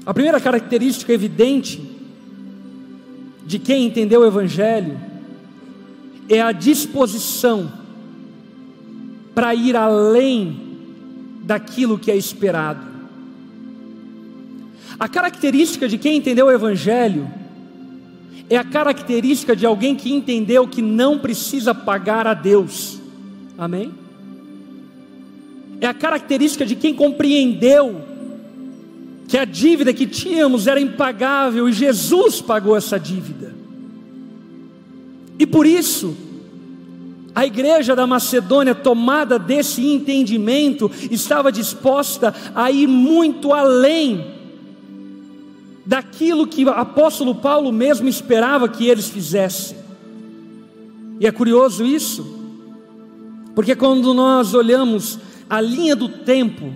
[0.06, 1.82] A primeira característica evidente
[3.46, 5.00] de quem entendeu o Evangelho
[6.30, 7.72] é a disposição
[9.36, 10.60] para ir além
[11.44, 12.92] daquilo que é esperado.
[15.00, 17.28] A característica de quem entendeu o Evangelho
[18.50, 23.00] é a característica de alguém que entendeu que não precisa pagar a Deus.
[23.58, 24.01] Amém?
[25.82, 28.02] É a característica de quem compreendeu
[29.28, 33.56] que a dívida que tínhamos era impagável e Jesus pagou essa dívida.
[35.40, 36.16] E por isso,
[37.34, 44.24] a igreja da Macedônia, tomada desse entendimento, estava disposta a ir muito além
[45.86, 49.78] daquilo que o apóstolo Paulo mesmo esperava que eles fizessem.
[51.20, 52.38] E é curioso isso,
[53.56, 55.18] porque quando nós olhamos
[55.52, 56.74] a linha do tempo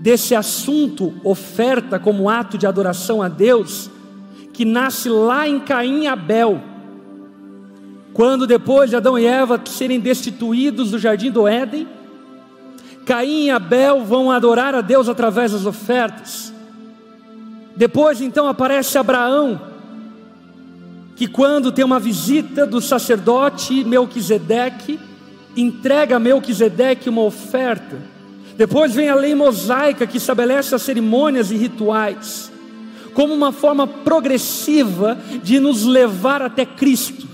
[0.00, 3.88] desse assunto, oferta como ato de adoração a Deus,
[4.52, 6.60] que nasce lá em Caim e Abel,
[8.12, 11.86] quando depois de Adão e Eva serem destituídos do jardim do Éden,
[13.04, 16.52] Caim e Abel vão adorar a Deus através das ofertas.
[17.76, 19.60] Depois então aparece Abraão,
[21.14, 24.98] que quando tem uma visita do sacerdote Melquisedeque,
[25.56, 27.96] entrega a Melquisedeque uma oferta.
[28.56, 32.52] Depois vem a lei mosaica que estabelece as cerimônias e rituais,
[33.14, 37.26] como uma forma progressiva de nos levar até Cristo.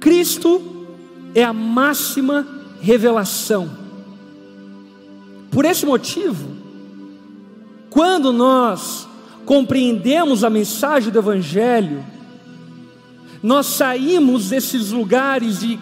[0.00, 0.86] Cristo
[1.34, 2.46] é a máxima
[2.80, 3.70] revelação.
[5.50, 6.48] Por esse motivo,
[7.90, 9.08] quando nós
[9.44, 12.04] compreendemos a mensagem do Evangelho,
[13.42, 15.78] nós saímos desses lugares de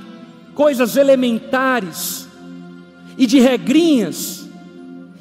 [0.56, 2.26] coisas elementares
[3.16, 4.46] e de regrinhas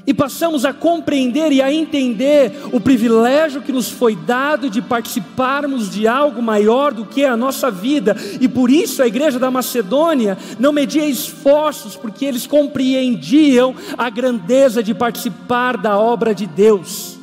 [0.07, 5.89] e passamos a compreender e a entender o privilégio que nos foi dado de participarmos
[5.91, 10.37] de algo maior do que a nossa vida, e por isso a igreja da Macedônia
[10.59, 17.17] não media esforços, porque eles compreendiam a grandeza de participar da obra de Deus.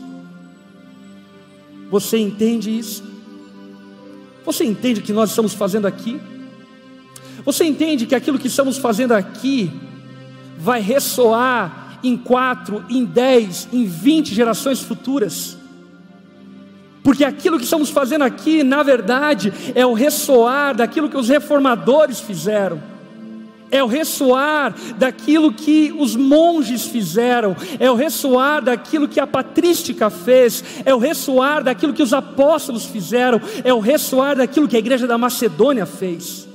[1.89, 3.05] Você entende isso?
[4.45, 6.21] Você entende o que nós estamos fazendo aqui?
[7.45, 9.71] Você entende que aquilo que estamos fazendo aqui
[10.59, 15.57] vai ressoar em quatro, em dez, em vinte gerações futuras.
[17.03, 22.21] Porque aquilo que estamos fazendo aqui, na verdade, é o ressoar daquilo que os reformadores
[22.21, 22.81] fizeram,
[23.73, 30.11] é o ressoar daquilo que os monges fizeram, é o ressoar daquilo que a patrística
[30.11, 34.81] fez, é o ressoar daquilo que os apóstolos fizeram, é o ressoar daquilo que a
[34.81, 36.52] igreja da Macedônia fez.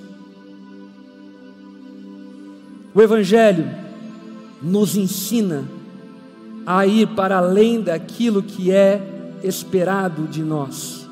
[2.98, 3.70] O Evangelho
[4.60, 5.66] nos ensina
[6.66, 11.08] a ir para além daquilo que é esperado de nós.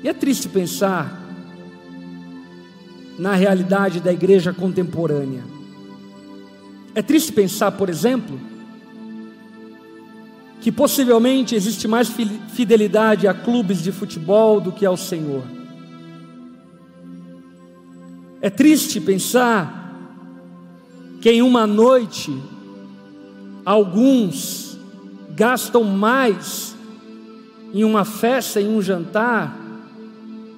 [0.00, 1.20] E é triste pensar
[3.18, 5.42] na realidade da igreja contemporânea.
[6.94, 8.38] É triste pensar, por exemplo,
[10.60, 12.08] que possivelmente existe mais
[12.54, 15.42] fidelidade a clubes de futebol do que ao Senhor.
[18.42, 19.94] É triste pensar
[21.20, 22.36] que em uma noite
[23.64, 24.76] alguns
[25.30, 26.76] gastam mais
[27.72, 29.56] em uma festa, em um jantar,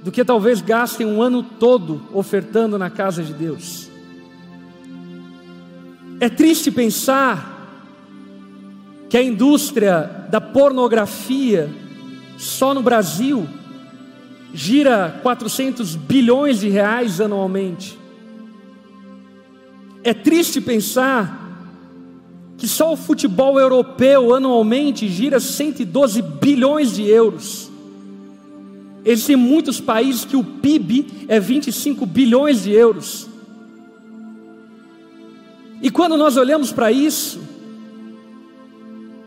[0.02, 3.90] do que talvez gastem um ano todo ofertando na casa de Deus.
[6.20, 7.68] É triste pensar
[9.10, 11.70] que a indústria da pornografia,
[12.38, 13.46] só no Brasil,
[14.54, 17.98] gira 400 bilhões de reais anualmente.
[20.04, 21.40] É triste pensar
[22.56, 27.68] que só o futebol europeu anualmente gira 112 bilhões de euros.
[29.04, 33.28] Existem muitos países que o PIB é 25 bilhões de euros.
[35.82, 37.40] E quando nós olhamos para isso,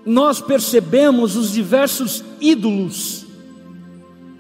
[0.06, 3.27] nós percebemos os diversos ídolos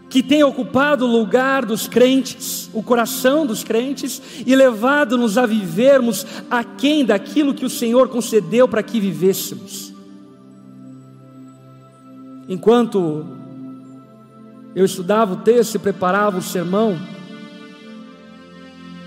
[0.10, 6.26] que têm ocupado o lugar dos crentes, o coração dos crentes, e levado-nos a vivermos
[6.49, 9.93] aquém daquilo que o Senhor concedeu para que vivêssemos.
[12.47, 13.26] Enquanto
[14.74, 16.97] eu estudava o texto e preparava o sermão,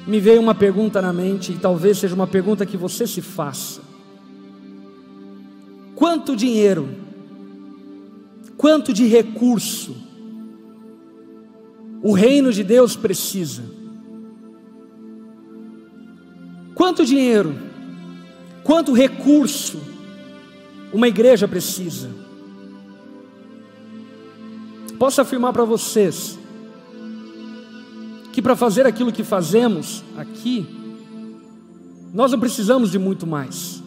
[0.07, 3.81] me veio uma pergunta na mente, e talvez seja uma pergunta que você se faça:
[5.95, 6.89] quanto dinheiro,
[8.59, 10.10] quanto de recurso,
[12.03, 13.63] o reino de Deus precisa.
[16.75, 17.55] Quanto dinheiro,
[18.65, 19.79] quanto recurso
[20.93, 22.11] uma igreja precisa?
[24.99, 26.39] Posso afirmar para vocês
[28.33, 30.67] que para fazer aquilo que fazemos aqui,
[32.15, 33.83] nós não precisamos de muito mais.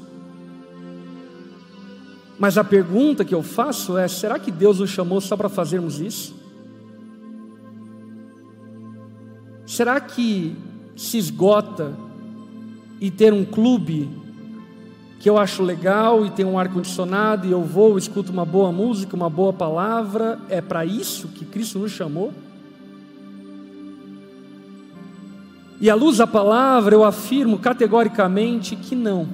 [2.38, 6.00] Mas a pergunta que eu faço é: será que Deus nos chamou só para fazermos
[6.00, 6.43] isso?
[9.74, 10.56] Será que
[10.96, 11.96] se esgota
[13.02, 14.08] e ter um clube
[15.20, 18.72] que eu acho legal e tem um ar condicionado e eu vou, escuto uma boa
[18.72, 22.32] música, uma boa palavra, é para isso que Cristo nos chamou?
[25.82, 29.28] E à luz da palavra, eu afirmo categoricamente que não.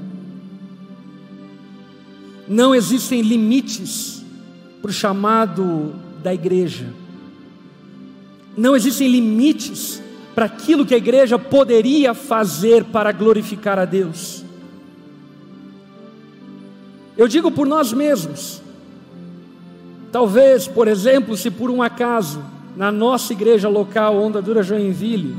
[2.47, 4.23] Não existem limites
[4.81, 6.93] para o chamado da igreja.
[8.55, 10.01] Não existem limites
[10.39, 14.41] para aquilo que a igreja poderia fazer para glorificar a Deus.
[17.17, 18.61] Eu digo por nós mesmos.
[20.13, 22.41] Talvez, por exemplo, se por um acaso,
[22.77, 25.35] na nossa igreja local, Onda Dura Joinville,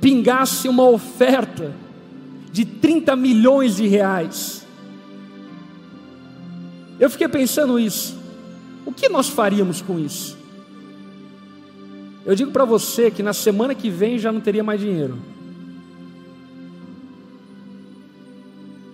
[0.00, 1.74] pingasse uma oferta
[2.50, 4.66] de 30 milhões de reais.
[6.98, 8.16] Eu fiquei pensando isso.
[8.86, 10.45] O que nós faríamos com isso?
[12.26, 15.16] Eu digo para você que na semana que vem já não teria mais dinheiro.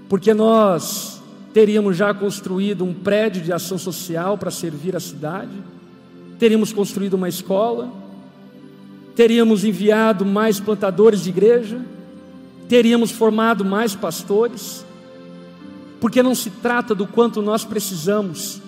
[0.06, 1.22] Porque nós
[1.54, 5.50] teríamos já construído um prédio de ação social para servir a cidade,
[6.38, 7.90] teríamos construído uma escola,
[9.16, 11.80] teríamos enviado mais plantadores de igreja,
[12.68, 14.84] teríamos formado mais pastores,
[16.02, 18.60] porque não se trata do quanto nós precisamos,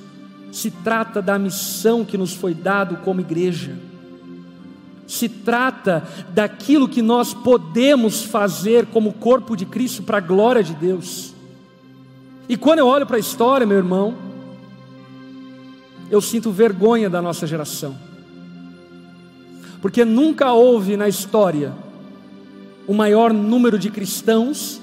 [0.51, 3.77] se trata da missão que nos foi dado como igreja
[5.15, 10.75] se trata daquilo que nós podemos fazer como corpo de Cristo para a glória de
[10.75, 11.33] Deus.
[12.49, 14.15] E quando eu olho para a história, meu irmão,
[16.11, 17.97] eu sinto vergonha da nossa geração,
[19.81, 21.73] porque nunca houve na história
[22.87, 24.81] o maior número de cristãos,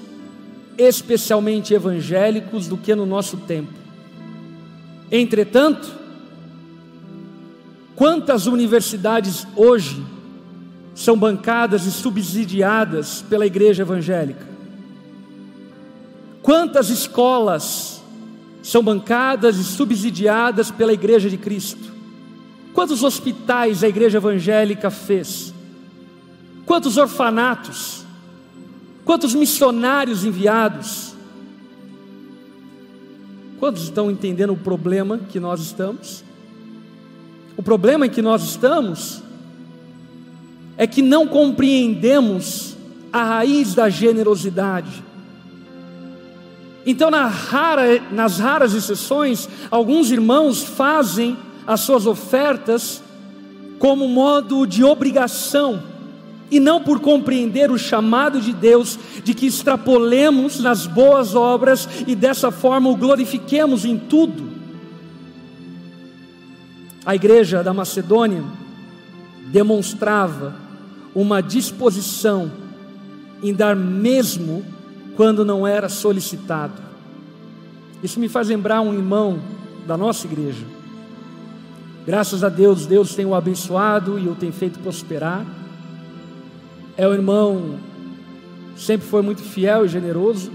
[0.76, 3.72] especialmente evangélicos, do que no nosso tempo.
[5.10, 6.02] Entretanto,
[7.94, 10.02] Quantas universidades hoje
[10.94, 14.46] são bancadas e subsidiadas pela igreja evangélica?
[16.42, 18.02] Quantas escolas
[18.62, 21.92] são bancadas e subsidiadas pela igreja de Cristo?
[22.74, 25.52] Quantos hospitais a igreja evangélica fez?
[26.64, 28.04] Quantos orfanatos?
[29.04, 31.14] Quantos missionários enviados?
[33.58, 36.24] Quantos estão entendendo o problema que nós estamos?
[37.56, 39.22] O problema em que nós estamos
[40.82, 42.76] é que não compreendemos
[43.12, 45.04] a raiz da generosidade.
[46.84, 53.00] Então, na rara, nas raras exceções, alguns irmãos fazem as suas ofertas
[53.78, 55.80] como modo de obrigação
[56.50, 62.16] e não por compreender o chamado de Deus de que extrapolemos nas boas obras e
[62.16, 64.50] dessa forma o glorifiquemos em tudo.
[67.06, 68.42] A igreja da Macedônia
[69.46, 70.61] demonstrava
[71.14, 72.50] uma disposição
[73.42, 74.64] em dar mesmo
[75.16, 76.80] quando não era solicitado.
[78.02, 79.38] Isso me faz lembrar um irmão
[79.86, 80.64] da nossa igreja.
[82.06, 85.44] Graças a Deus, Deus tem o abençoado e o tem feito prosperar.
[86.96, 87.78] É um irmão
[88.76, 90.50] sempre foi muito fiel e generoso.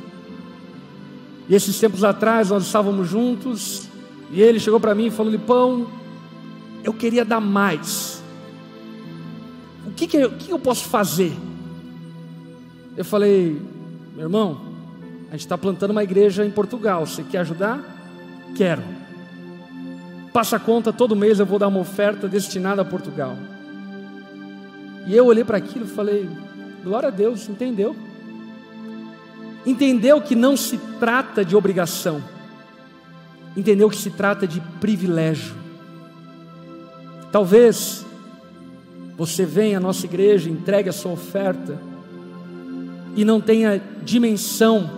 [1.47, 3.88] E esses tempos atrás nós estávamos juntos
[4.32, 5.88] e ele chegou para mim e falou: Lipão,
[6.84, 8.16] eu queria dar mais.
[9.98, 11.34] Que, que, eu, que eu posso fazer?
[12.95, 13.60] Eu falei,
[14.16, 14.62] meu irmão,
[15.28, 17.06] a gente está plantando uma igreja em Portugal.
[17.06, 17.84] Você quer ajudar?
[18.56, 18.84] Quero.
[20.32, 23.36] Passa a conta, todo mês eu vou dar uma oferta destinada a Portugal.
[25.08, 26.30] E eu olhei para aquilo e falei:
[26.84, 27.95] glória a Deus, entendeu?
[29.66, 32.24] Entendeu que não se trata de obrigação,
[33.56, 35.56] entendeu que se trata de privilégio.
[37.32, 38.07] Talvez
[39.18, 41.82] você venha à nossa igreja, entregue a sua oferta
[43.15, 44.89] e não tenha dimensão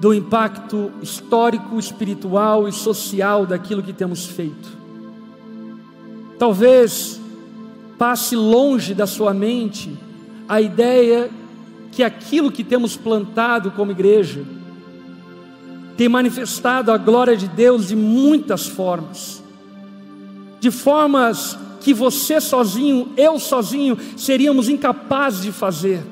[0.00, 4.76] do impacto histórico, espiritual e social daquilo que temos feito.
[6.36, 7.20] Talvez
[7.96, 9.96] passe longe da sua mente
[10.48, 11.30] a ideia
[11.92, 14.42] que aquilo que temos plantado como igreja
[15.96, 19.40] tem manifestado a glória de Deus de muitas formas,
[20.58, 26.02] de formas que você sozinho, eu sozinho, seríamos incapazes de fazer.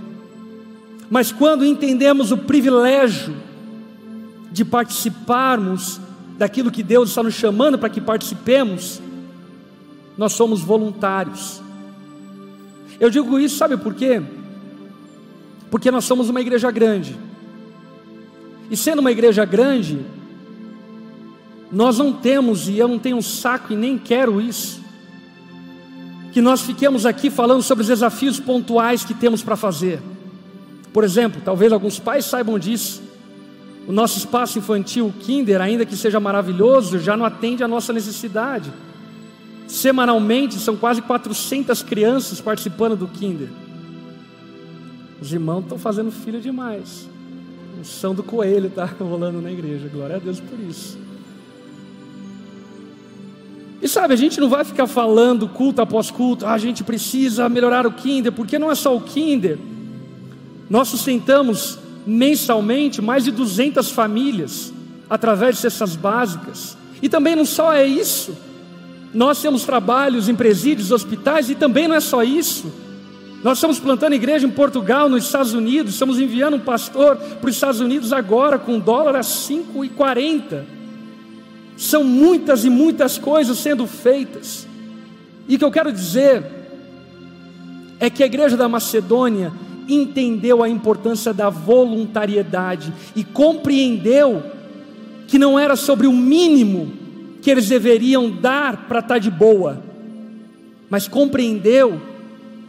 [1.09, 3.35] Mas quando entendemos o privilégio
[4.53, 6.01] de participarmos
[6.37, 9.01] daquilo que Deus está nos chamando para que participemos,
[10.17, 11.63] nós somos voluntários.
[12.99, 14.23] Eu digo isso, sabe por quê?
[15.71, 17.17] Porque nós somos uma igreja grande.
[18.71, 20.01] E sendo uma igreja grande,
[21.73, 24.80] nós não temos, e eu não tenho um saco e nem quero isso,
[26.33, 30.01] que nós fiquemos aqui falando sobre os desafios pontuais que temos para fazer.
[30.93, 33.03] Por exemplo, talvez alguns pais saibam disso.
[33.87, 38.73] O nosso espaço infantil Kinder, ainda que seja maravilhoso, já não atende à nossa necessidade.
[39.67, 43.49] Semanalmente são quase 400 crianças participando do Kinder.
[45.21, 47.09] Os irmãos estão fazendo filho demais.
[47.81, 49.89] O som do coelho está rolando na igreja.
[49.89, 50.99] Glória a Deus por isso.
[53.83, 57.49] E sabe, a gente não vai ficar falando culto após culto, ah, a gente precisa
[57.49, 59.59] melhorar o Kinder, porque não é só o Kinder.
[60.69, 64.73] Nós sustentamos mensalmente mais de 200 famílias
[65.09, 66.77] através de cestas básicas.
[67.03, 68.37] E também não só é isso.
[69.15, 72.71] Nós temos trabalhos em presídios, hospitais e também não é só isso.
[73.43, 77.57] Nós estamos plantando igreja em Portugal, nos Estados Unidos, estamos enviando um pastor para os
[77.57, 80.80] Estados Unidos agora com dólar a 5,40.
[81.81, 84.69] São muitas e muitas coisas sendo feitas.
[85.49, 86.45] E o que eu quero dizer
[87.99, 89.51] é que a igreja da Macedônia
[89.89, 94.43] entendeu a importância da voluntariedade e compreendeu
[95.27, 96.93] que não era sobre o mínimo
[97.41, 99.83] que eles deveriam dar para estar tá de boa,
[100.91, 101.99] mas compreendeu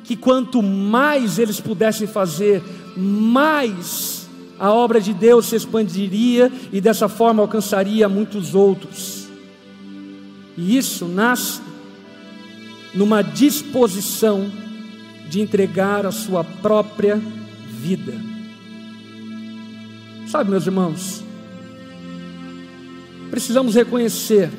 [0.05, 2.63] que quanto mais eles pudessem fazer,
[2.95, 4.20] mais
[4.61, 9.27] a obra de Deus se expandiria e dessa forma alcançaria muitos outros.
[10.55, 11.59] E isso nasce
[12.93, 14.51] numa disposição
[15.27, 17.19] de entregar a sua própria
[17.71, 18.13] vida.
[20.27, 21.23] Sabe, meus irmãos,
[23.31, 24.51] precisamos reconhecer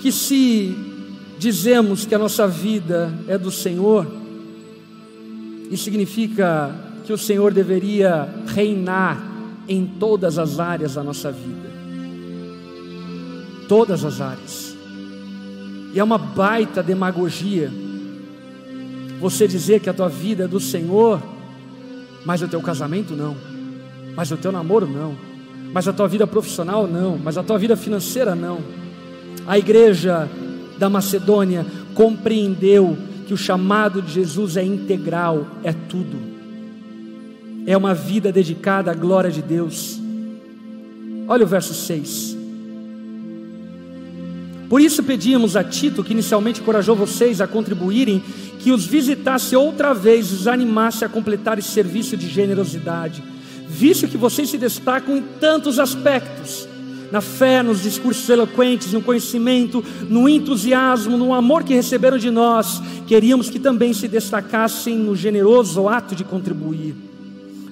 [0.00, 0.74] que se
[1.38, 4.10] dizemos que a nossa vida é do Senhor,
[5.70, 9.20] isso significa que o Senhor deveria reinar
[9.66, 11.68] em todas as áreas da nossa vida.
[13.68, 14.76] Todas as áreas.
[15.92, 17.68] E é uma baita demagogia
[19.20, 21.20] você dizer que a tua vida é do Senhor,
[22.24, 23.36] mas o teu casamento não,
[24.14, 25.16] mas o teu namoro não,
[25.72, 28.60] mas a tua vida profissional não, mas a tua vida financeira não.
[29.48, 30.28] A igreja
[30.78, 32.96] da Macedônia compreendeu
[33.26, 36.29] que o chamado de Jesus é integral, é tudo.
[37.66, 40.00] É uma vida dedicada à glória de Deus.
[41.28, 42.36] Olha o verso 6.
[44.68, 48.22] Por isso pedimos a Tito, que inicialmente encorajou vocês a contribuírem,
[48.60, 53.22] que os visitasse outra vez, os animasse a completar esse serviço de generosidade,
[53.68, 56.68] visto que vocês se destacam em tantos aspectos
[57.10, 62.80] na fé, nos discursos eloquentes, no conhecimento, no entusiasmo, no amor que receberam de nós,
[63.06, 67.09] queríamos que também se destacassem no generoso ato de contribuir.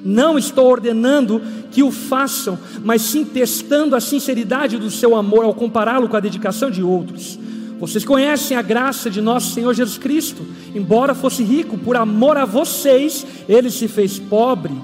[0.05, 5.55] Não estou ordenando que o façam, mas sim testando a sinceridade do seu amor ao
[5.55, 7.39] compará-lo com a dedicação de outros.
[7.81, 10.45] Vocês conhecem a graça de nosso Senhor Jesus Cristo.
[10.75, 14.75] Embora fosse rico, por amor a vocês, ele se fez pobre,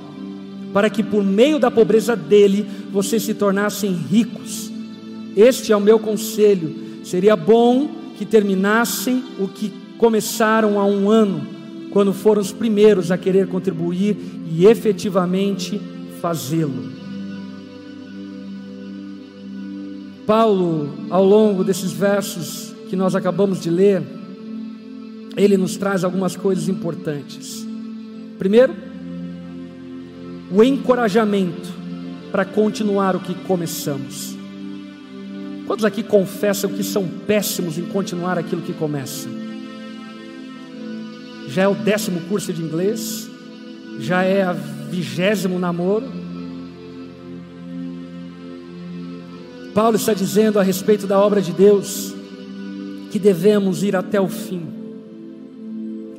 [0.72, 4.70] para que por meio da pobreza dele vocês se tornassem ricos.
[5.36, 6.74] Este é o meu conselho.
[7.02, 11.53] Seria bom que terminassem o que começaram há um ano
[11.94, 14.16] quando foram os primeiros a querer contribuir
[14.50, 15.80] e efetivamente
[16.20, 16.90] fazê-lo.
[20.26, 24.02] Paulo, ao longo desses versos que nós acabamos de ler,
[25.36, 27.64] ele nos traz algumas coisas importantes.
[28.40, 28.74] Primeiro,
[30.50, 31.68] o encorajamento
[32.32, 34.36] para continuar o que começamos.
[35.64, 39.43] Quantos aqui confessam que são péssimos em continuar aquilo que começam?
[41.54, 43.30] Já é o décimo curso de inglês?
[44.00, 46.06] Já é a vigésimo namoro?
[49.72, 52.12] Paulo está dizendo a respeito da obra de Deus
[53.12, 54.74] que devemos ir até o fim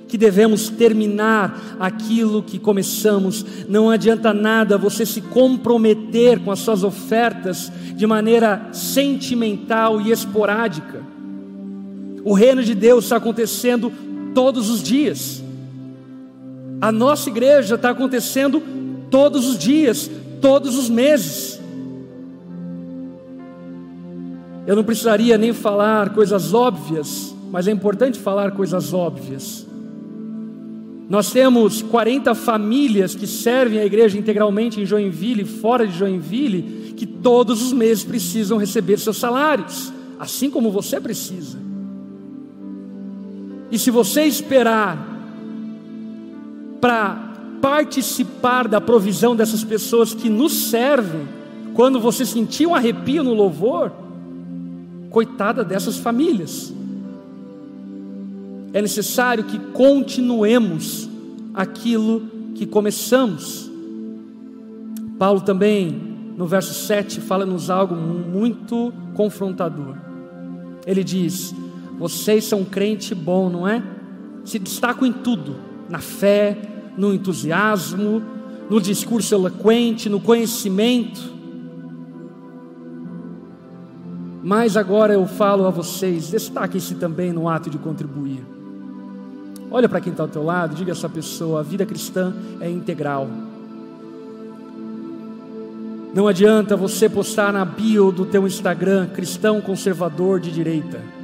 [0.07, 3.45] que devemos terminar aquilo que começamos.
[3.67, 11.03] Não adianta nada você se comprometer com as suas ofertas de maneira sentimental e esporádica.
[12.23, 13.91] O reino de Deus está acontecendo
[14.36, 15.41] todos os dias.
[16.79, 18.61] A nossa igreja está acontecendo
[19.09, 20.11] todos os dias,
[20.41, 21.59] todos os meses.
[24.67, 29.65] Eu não precisaria nem falar coisas óbvias, mas é importante falar coisas óbvias.
[31.07, 36.93] Nós temos 40 famílias que servem a igreja integralmente em Joinville e fora de Joinville,
[36.97, 41.64] que todos os meses precisam receber seus salários, assim como você precisa.
[43.76, 44.97] E se você esperar
[46.80, 51.28] para participar da provisão dessas pessoas que nos servem,
[51.73, 53.91] quando você sentir um arrepio no louvor,
[55.09, 56.73] coitada dessas famílias
[58.71, 61.09] é necessário que continuemos
[61.53, 63.69] aquilo que começamos.
[65.19, 65.89] Paulo também,
[66.38, 69.97] no verso 7, fala-nos algo muito confrontador.
[70.88, 71.53] Ele diz:
[71.98, 73.82] Vocês são crente bom, não é?
[74.43, 75.56] Se destacam em tudo,
[75.89, 76.58] na fé,
[76.98, 78.22] no entusiasmo,
[78.70, 81.34] no discurso eloquente, no conhecimento.
[84.43, 88.46] Mas agora eu falo a vocês: destaquem-se também no ato de contribuir.
[89.72, 92.70] Olha para quem está ao teu lado, diga a essa pessoa: a vida cristã é
[92.70, 93.28] integral.
[96.14, 101.14] Não adianta você postar na bio do teu Instagram cristão conservador de direita.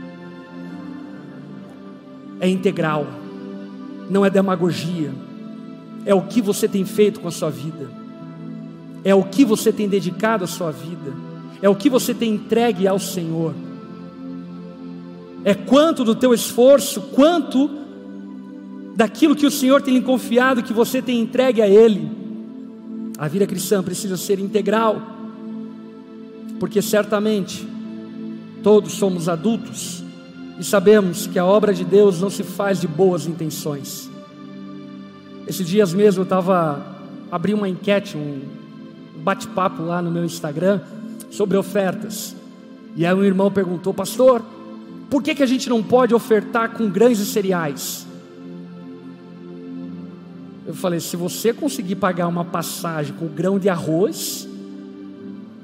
[2.42, 3.06] É integral.
[4.10, 5.14] Não é demagogia.
[6.06, 7.90] É o que você tem feito com a sua vida.
[9.04, 11.14] É o que você tem dedicado à sua vida.
[11.62, 13.54] É o que você tem entregue ao Senhor.
[15.46, 17.70] É quanto do teu esforço, quanto
[18.96, 22.10] daquilo que o Senhor tem lhe confiado, que você tem entregue a Ele.
[23.18, 25.00] A vida cristã precisa ser integral,
[26.60, 27.68] porque certamente
[28.64, 30.01] todos somos adultos
[30.62, 34.08] e sabemos que a obra de Deus não se faz de boas intenções.
[35.48, 37.00] Esses dias mesmo eu estava
[37.32, 38.42] abri uma enquete, um
[39.24, 40.80] bate-papo lá no meu Instagram
[41.32, 42.36] sobre ofertas.
[42.96, 44.44] E aí um irmão perguntou, pastor,
[45.10, 48.06] por que, que a gente não pode ofertar com grãos e cereais?
[50.68, 54.48] Eu falei: se você conseguir pagar uma passagem com grão de arroz,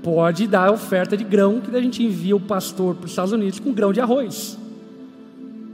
[0.02, 3.60] pode dar oferta de grão que a gente envia o pastor para os Estados Unidos
[3.60, 4.58] com grão de arroz.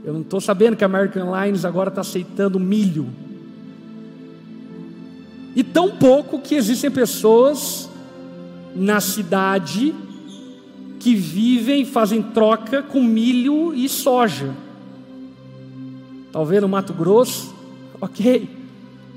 [0.04, 3.08] Eu não estou sabendo que a American Airlines agora está aceitando milho.
[5.56, 7.88] E tão pouco que existem pessoas
[8.74, 9.94] na cidade
[11.00, 14.54] que vivem, fazem troca com milho e soja.
[16.32, 17.54] Talvez no Mato Grosso,
[18.00, 18.64] ok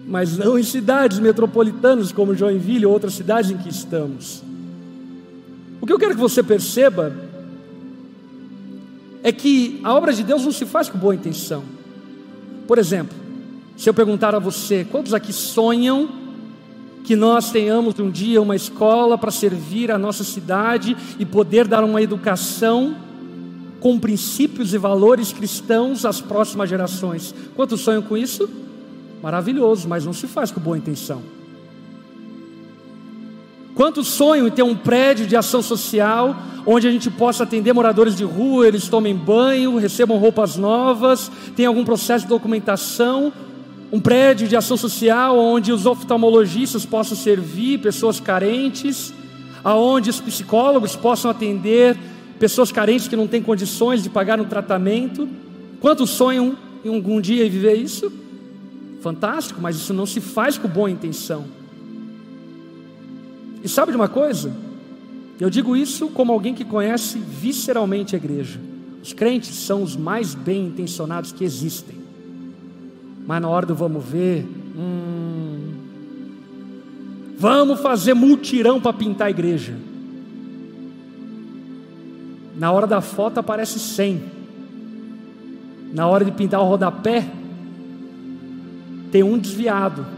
[0.08, 4.42] mas não em cidades metropolitanas como Joinville ou outras cidades em que estamos.
[5.82, 7.14] O que eu quero que você perceba
[9.28, 11.62] é que a obra de Deus não se faz com boa intenção.
[12.66, 13.14] Por exemplo,
[13.76, 16.08] se eu perguntar a você, quantos aqui sonham
[17.04, 21.84] que nós tenhamos um dia uma escola para servir a nossa cidade e poder dar
[21.84, 22.96] uma educação
[23.82, 27.36] com princípios e valores cristãos às próximas gerações?
[27.54, 28.50] Quantos sonham com isso?
[29.22, 31.22] Maravilhoso, mas não se faz com boa intenção.
[33.78, 38.18] Quantos sonham em ter um prédio de ação social onde a gente possa atender moradores
[38.18, 43.32] de rua, eles tomem banho, recebam roupas novas, tem algum processo de documentação,
[43.90, 49.14] um prédio de ação social onde os oftalmologistas possam servir pessoas carentes,
[49.64, 51.96] aonde os psicólogos possam atender
[52.40, 55.30] pessoas carentes que não têm condições de pagar um tratamento.
[55.80, 58.12] Quantos sonham em algum dia viver isso?
[59.08, 61.46] fantástico, mas isso não se faz com boa intenção.
[63.68, 64.50] E sabe de uma coisa?
[65.38, 68.62] Eu digo isso como alguém que conhece visceralmente a igreja.
[69.04, 71.98] Os crentes são os mais bem intencionados que existem.
[73.28, 75.74] Mas na hora do vamos ver, hum,
[77.38, 79.76] vamos fazer multirão para pintar a igreja.
[82.58, 84.24] Na hora da foto aparece 100.
[85.94, 87.30] Na hora de pintar o rodapé,
[89.12, 90.17] tem um desviado.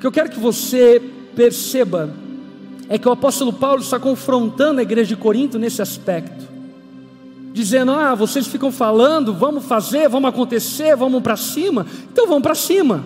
[0.00, 1.00] Que eu quero que você
[1.36, 2.10] perceba
[2.88, 6.48] é que o apóstolo Paulo está confrontando a igreja de Corinto nesse aspecto,
[7.52, 12.54] dizendo: Ah, vocês ficam falando, vamos fazer, vamos acontecer, vamos para cima, então vamos para
[12.54, 13.04] cima.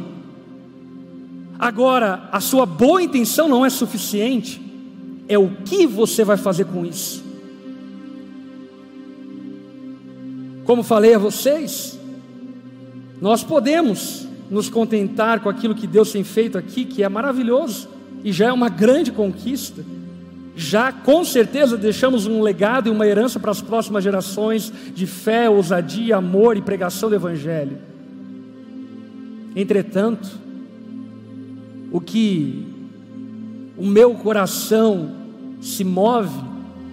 [1.58, 4.60] Agora, a sua boa intenção não é suficiente,
[5.28, 7.24] é o que você vai fazer com isso.
[10.64, 11.98] Como falei a vocês,
[13.20, 17.88] nós podemos nos contentar com aquilo que Deus tem feito aqui, que é maravilhoso
[18.22, 19.84] e já é uma grande conquista.
[20.56, 25.50] Já com certeza deixamos um legado e uma herança para as próximas gerações de fé,
[25.50, 27.76] ousadia, amor e pregação do Evangelho.
[29.56, 30.28] Entretanto,
[31.92, 32.66] o que
[33.76, 35.12] o meu coração
[35.60, 36.38] se move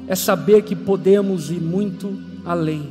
[0.08, 2.90] é saber que podemos ir muito além,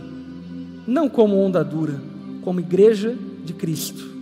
[0.87, 2.01] não como onda dura,
[2.43, 4.20] como igreja de Cristo.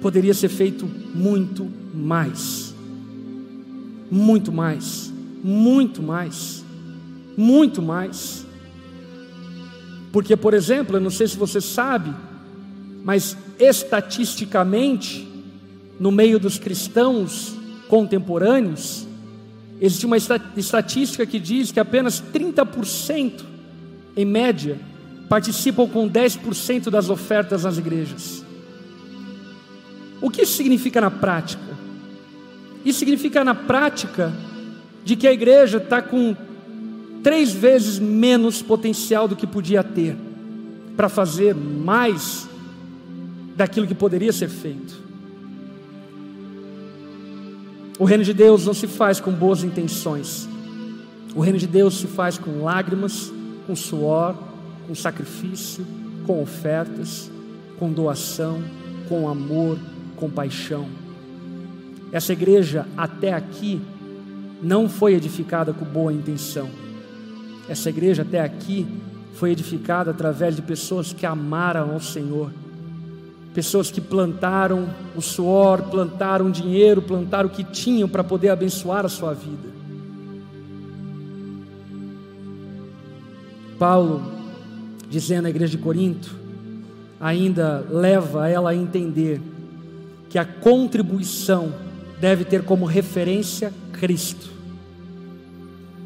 [0.00, 2.74] Poderia ser feito muito mais.
[4.10, 5.12] Muito mais.
[5.42, 6.64] Muito mais.
[7.36, 8.46] Muito mais.
[10.12, 12.14] Porque, por exemplo, eu não sei se você sabe,
[13.04, 15.28] mas estatisticamente,
[15.98, 17.54] no meio dos cristãos
[17.88, 19.06] contemporâneos,
[19.80, 23.44] existe uma estatística que diz que apenas 30%,
[24.16, 24.78] em média,
[25.28, 28.44] participam com 10% das ofertas nas igrejas.
[30.20, 31.62] O que isso significa na prática?
[32.84, 34.32] Isso significa na prática
[35.04, 36.36] de que a igreja está com
[37.22, 40.16] três vezes menos potencial do que podia ter
[40.96, 42.48] para fazer mais
[43.56, 45.08] daquilo que poderia ser feito.
[47.98, 50.48] O reino de Deus não se faz com boas intenções.
[51.34, 53.32] O reino de Deus se faz com lágrimas,
[53.66, 54.36] com suor,
[54.86, 55.84] com sacrifício,
[56.24, 57.30] com ofertas,
[57.78, 58.62] com doação,
[59.08, 59.78] com amor,
[60.18, 60.86] compaixão.
[62.10, 63.80] Essa igreja até aqui
[64.62, 66.68] não foi edificada com boa intenção.
[67.68, 68.86] Essa igreja até aqui
[69.34, 72.50] foi edificada através de pessoas que amaram ao Senhor,
[73.54, 79.08] pessoas que plantaram o suor, plantaram dinheiro, plantaram o que tinham para poder abençoar a
[79.08, 79.68] sua vida.
[83.78, 84.22] Paulo,
[85.08, 86.34] dizendo à igreja de Corinto,
[87.20, 89.40] ainda leva ela a entender
[90.28, 91.72] que a contribuição
[92.20, 94.50] deve ter como referência Cristo.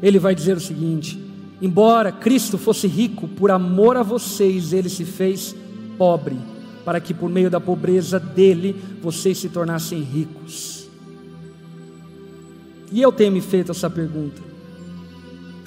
[0.01, 1.19] Ele vai dizer o seguinte:
[1.61, 5.55] embora Cristo fosse rico, por amor a vocês, ele se fez
[5.97, 6.37] pobre,
[6.85, 10.87] para que por meio da pobreza dele vocês se tornassem ricos.
[12.91, 14.41] E eu tenho me feito essa pergunta.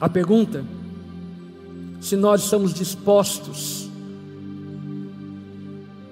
[0.00, 0.64] A pergunta:
[2.00, 3.88] se nós estamos dispostos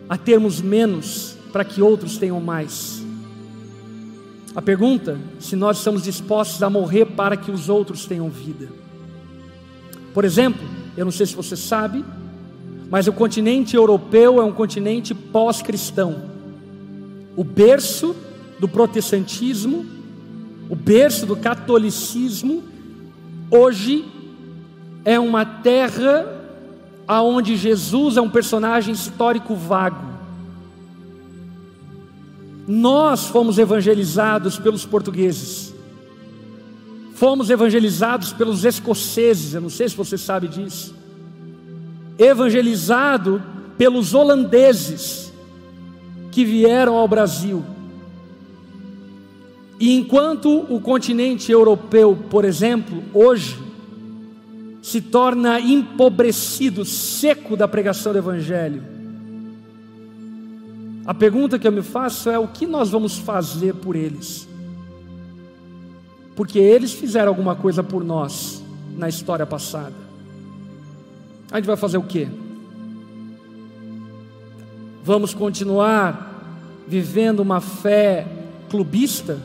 [0.08, 3.00] a termos menos para que outros tenham mais.
[4.56, 8.68] A pergunta: se nós estamos dispostos a morrer para que os outros tenham vida.
[10.12, 12.04] Por exemplo, eu não sei se você sabe,
[12.90, 16.22] mas o continente europeu é um continente pós-cristão.
[17.36, 18.16] O berço
[18.58, 19.86] do protestantismo,
[20.68, 22.64] o berço do catolicismo,
[23.48, 24.04] hoje
[25.04, 26.26] é uma terra
[27.06, 30.13] aonde Jesus é um personagem histórico vago.
[32.66, 35.74] Nós fomos evangelizados pelos portugueses,
[37.14, 40.94] fomos evangelizados pelos escoceses, eu não sei se você sabe disso,
[42.18, 43.42] evangelizado
[43.76, 45.32] pelos holandeses
[46.30, 47.62] que vieram ao Brasil.
[49.78, 53.58] E enquanto o continente europeu, por exemplo, hoje,
[54.80, 58.93] se torna empobrecido, seco da pregação do Evangelho,
[61.06, 64.48] a pergunta que eu me faço é: o que nós vamos fazer por eles?
[66.34, 68.62] Porque eles fizeram alguma coisa por nós
[68.96, 69.94] na história passada.
[71.50, 72.28] A gente vai fazer o quê?
[75.04, 76.32] Vamos continuar
[76.88, 78.26] vivendo uma fé
[78.70, 79.38] clubista?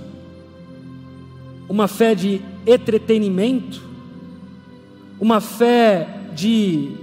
[1.67, 3.81] Uma fé de entretenimento?
[5.19, 6.95] Uma fé de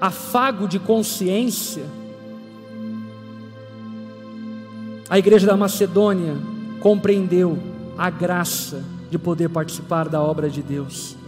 [0.00, 2.01] afago de consciência?
[5.12, 6.38] A igreja da Macedônia
[6.80, 7.58] compreendeu
[7.98, 11.18] a graça de poder participar da obra de Deus.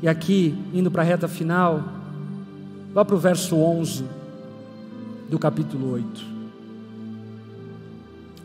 [0.00, 1.84] E aqui, indo para a reta final,
[2.94, 4.06] vá para o verso 11
[5.28, 6.24] do capítulo 8.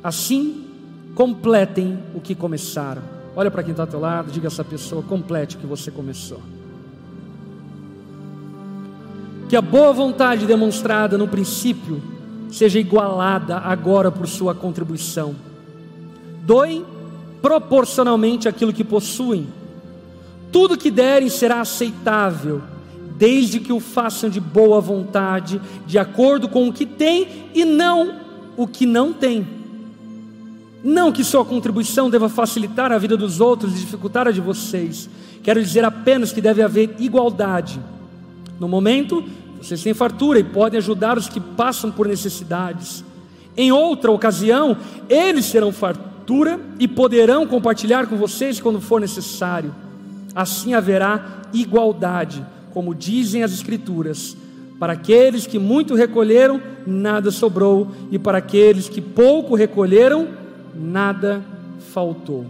[0.04, 0.68] Assim,
[1.16, 3.02] completem o que começaram.
[3.38, 5.90] Olha para quem está ao teu lado, diga a essa pessoa: complete o que você
[5.90, 6.42] começou.
[9.48, 12.19] Que a boa vontade demonstrada no princípio
[12.50, 15.36] seja igualada agora por sua contribuição,
[16.44, 16.86] doem
[17.42, 19.48] proporcionalmente aquilo que possuem.
[20.52, 22.62] Tudo que derem será aceitável,
[23.18, 28.16] desde que o façam de boa vontade, de acordo com o que têm e não
[28.58, 29.48] o que não têm.
[30.84, 35.10] Não que sua contribuição deva facilitar a vida dos outros e dificultar a de vocês.
[35.44, 37.80] Quero dizer apenas que deve haver igualdade.
[38.60, 39.24] No momento,
[39.62, 43.04] vocês têm fartura e podem ajudar os que passam por necessidades.
[43.56, 44.78] Em outra ocasião,
[45.10, 49.76] eles serão fartura e poderão compartilhar com vocês quando for necessário.
[50.34, 54.38] Assim haverá igualdade, como dizem as Escrituras.
[54.80, 60.30] Para aqueles que muito recolheram, nada sobrou, e para aqueles que pouco recolheram,
[60.74, 61.44] nada
[61.92, 62.46] faltou.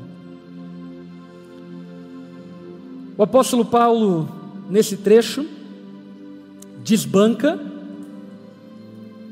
[3.18, 4.30] O apóstolo Paulo,
[4.70, 5.46] nesse trecho,
[6.84, 7.60] desbanca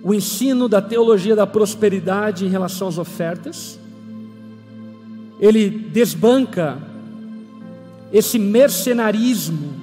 [0.03, 3.79] o ensino da teologia da prosperidade em relação às ofertas,
[5.39, 6.77] ele desbanca
[8.11, 9.75] esse mercenarismo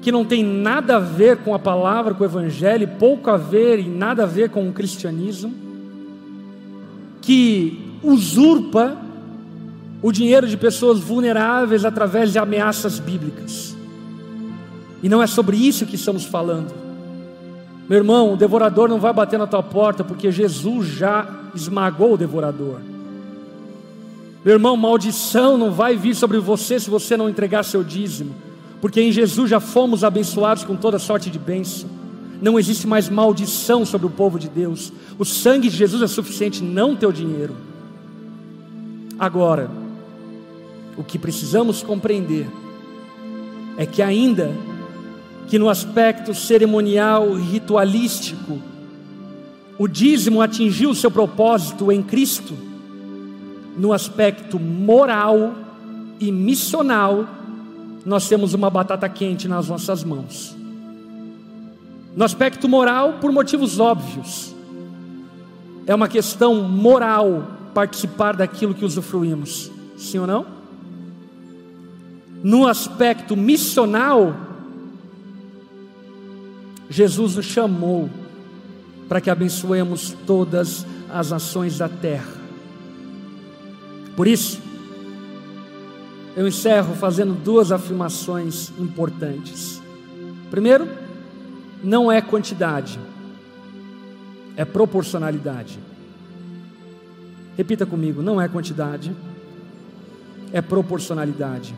[0.00, 3.78] que não tem nada a ver com a palavra, com o evangelho, pouco a ver
[3.80, 5.52] e nada a ver com o cristianismo,
[7.20, 8.96] que usurpa
[10.00, 13.76] o dinheiro de pessoas vulneráveis através de ameaças bíblicas.
[15.02, 16.79] E não é sobre isso que estamos falando.
[17.90, 22.16] Meu irmão, o devorador não vai bater na tua porta porque Jesus já esmagou o
[22.16, 22.78] devorador.
[24.44, 28.32] Meu irmão, maldição não vai vir sobre você se você não entregar seu dízimo,
[28.80, 31.90] porque em Jesus já fomos abençoados com toda sorte de bênção.
[32.40, 34.92] Não existe mais maldição sobre o povo de Deus.
[35.18, 37.56] O sangue de Jesus é suficiente, não teu dinheiro.
[39.18, 39.68] Agora,
[40.96, 42.46] o que precisamos compreender
[43.76, 44.54] é que ainda
[45.50, 48.62] que no aspecto cerimonial ritualístico,
[49.76, 52.54] o dízimo atingiu seu propósito em Cristo,
[53.76, 55.52] no aspecto moral
[56.20, 57.26] e missional,
[58.06, 60.56] nós temos uma batata quente nas nossas mãos.
[62.14, 64.54] No aspecto moral, por motivos óbvios,
[65.84, 67.44] é uma questão moral
[67.74, 70.46] participar daquilo que usufruímos, sim ou não?
[72.40, 74.49] No aspecto missional,
[76.90, 78.10] Jesus nos chamou
[79.08, 82.34] para que abençoemos todas as nações da terra.
[84.16, 84.60] Por isso,
[86.36, 89.80] eu encerro fazendo duas afirmações importantes.
[90.50, 90.88] Primeiro,
[91.82, 92.98] não é quantidade,
[94.56, 95.78] é proporcionalidade.
[97.56, 99.14] Repita comigo: não é quantidade,
[100.52, 101.72] é proporcionalidade.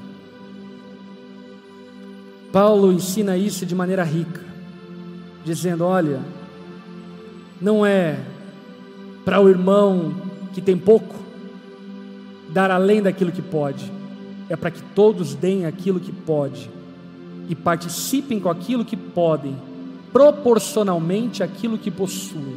[2.51, 4.51] Paulo ensina isso de maneira rica
[5.45, 6.20] dizendo: Olha,
[7.61, 8.18] não é
[9.24, 10.14] para o irmão
[10.53, 11.14] que tem pouco
[12.51, 13.90] dar além daquilo que pode,
[14.49, 16.70] é para que todos deem aquilo que pode
[17.49, 19.57] e participem com aquilo que podem,
[20.12, 22.57] proporcionalmente aquilo que possuem.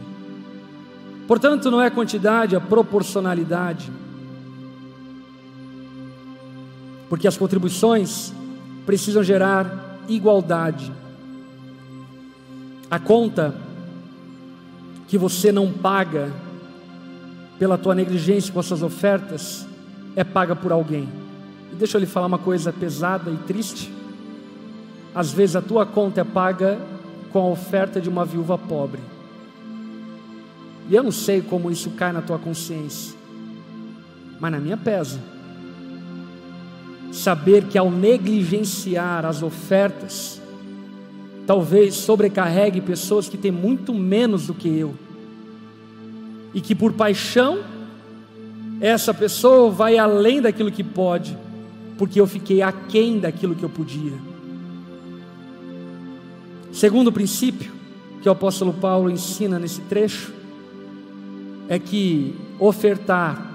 [1.28, 3.92] Portanto, não é quantidade, é proporcionalidade.
[7.10, 8.34] Porque as contribuições
[8.86, 10.92] precisam gerar igualdade
[12.90, 13.56] a conta
[15.08, 16.32] que você não paga
[17.58, 19.66] pela tua negligência com as suas ofertas
[20.16, 21.08] é paga por alguém.
[21.72, 23.92] E deixa eu lhe falar uma coisa pesada e triste.
[25.14, 26.80] Às vezes a tua conta é paga
[27.32, 29.02] com a oferta de uma viúva pobre.
[30.90, 33.16] E eu não sei como isso cai na tua consciência,
[34.40, 35.20] mas na minha pesa.
[37.12, 40.42] Saber que ao negligenciar as ofertas,
[41.46, 44.96] talvez sobrecarregue pessoas que têm muito menos do que eu,
[46.54, 47.60] e que por paixão,
[48.80, 51.38] essa pessoa vai além daquilo que pode,
[51.98, 54.14] porque eu fiquei aquém daquilo que eu podia.
[56.72, 57.72] Segundo princípio
[58.22, 60.34] que o apóstolo Paulo ensina nesse trecho,
[61.70, 63.54] é que ofertar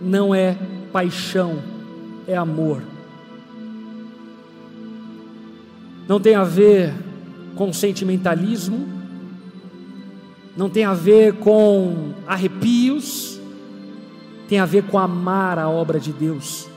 [0.00, 0.56] não é
[0.92, 1.62] paixão,
[2.26, 2.82] é amor.
[6.08, 6.92] Não tem a ver
[7.56, 8.86] com sentimentalismo,
[10.56, 13.40] não tem a ver com arrepios,
[14.48, 16.68] tem a ver com amar a obra de Deus,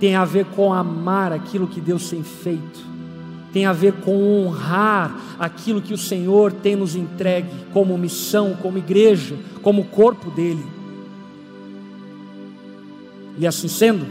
[0.00, 2.80] tem a ver com amar aquilo que Deus tem feito,
[3.52, 8.78] tem a ver com honrar aquilo que o Senhor tem nos entregue como missão, como
[8.78, 10.64] igreja, como corpo dele.
[13.38, 14.06] E assim sendo,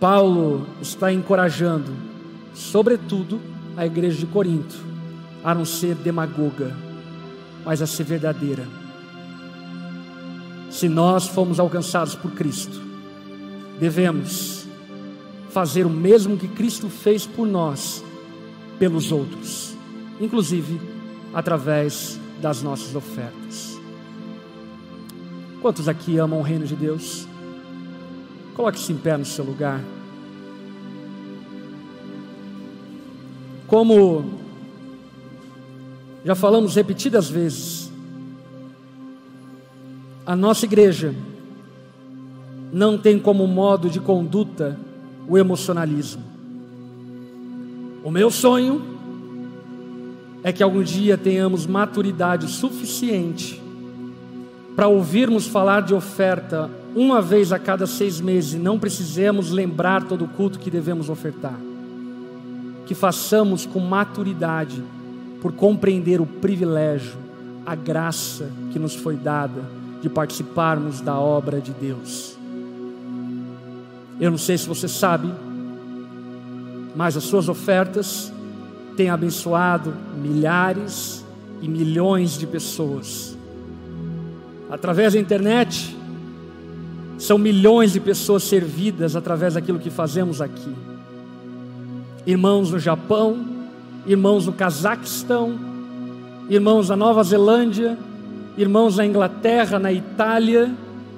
[0.00, 1.92] Paulo está encorajando,
[2.54, 3.40] sobretudo,
[3.76, 4.76] a igreja de Corinto
[5.44, 6.74] a não ser demagoga,
[7.64, 8.66] mas a ser verdadeira.
[10.70, 12.80] Se nós fomos alcançados por Cristo,
[13.78, 14.66] devemos
[15.50, 18.02] fazer o mesmo que Cristo fez por nós,
[18.78, 19.74] pelos outros,
[20.20, 20.80] inclusive
[21.32, 23.78] através das nossas ofertas.
[25.62, 27.26] Quantos aqui amam o reino de Deus?
[28.54, 29.80] Coloque-se em pé no seu lugar.
[33.66, 34.24] Como
[36.24, 37.90] já falamos repetidas vezes,
[40.24, 41.14] a nossa igreja
[42.72, 44.78] não tem como modo de conduta
[45.28, 46.22] o emocionalismo.
[48.04, 48.82] O meu sonho
[50.44, 53.60] é que algum dia tenhamos maturidade suficiente
[54.76, 60.04] para ouvirmos falar de oferta uma vez a cada seis meses e não precisemos lembrar
[60.04, 61.58] todo o culto que devemos ofertar.
[62.86, 64.82] Que façamos com maturidade,
[65.42, 67.16] por compreender o privilégio,
[67.66, 69.62] a graça que nos foi dada
[70.00, 72.36] de participarmos da obra de Deus.
[74.18, 75.30] Eu não sei se você sabe,
[76.94, 78.32] mas as suas ofertas
[78.96, 81.24] têm abençoado milhares
[81.60, 83.36] e milhões de pessoas.
[84.70, 85.96] Através da internet,
[87.18, 90.74] são milhões de pessoas servidas através daquilo que fazemos aqui.
[92.26, 93.44] Irmãos no Japão,
[94.04, 95.58] irmãos no Cazaquistão,
[96.48, 97.96] irmãos na Nova Zelândia,
[98.58, 100.74] irmãos na Inglaterra, na Itália,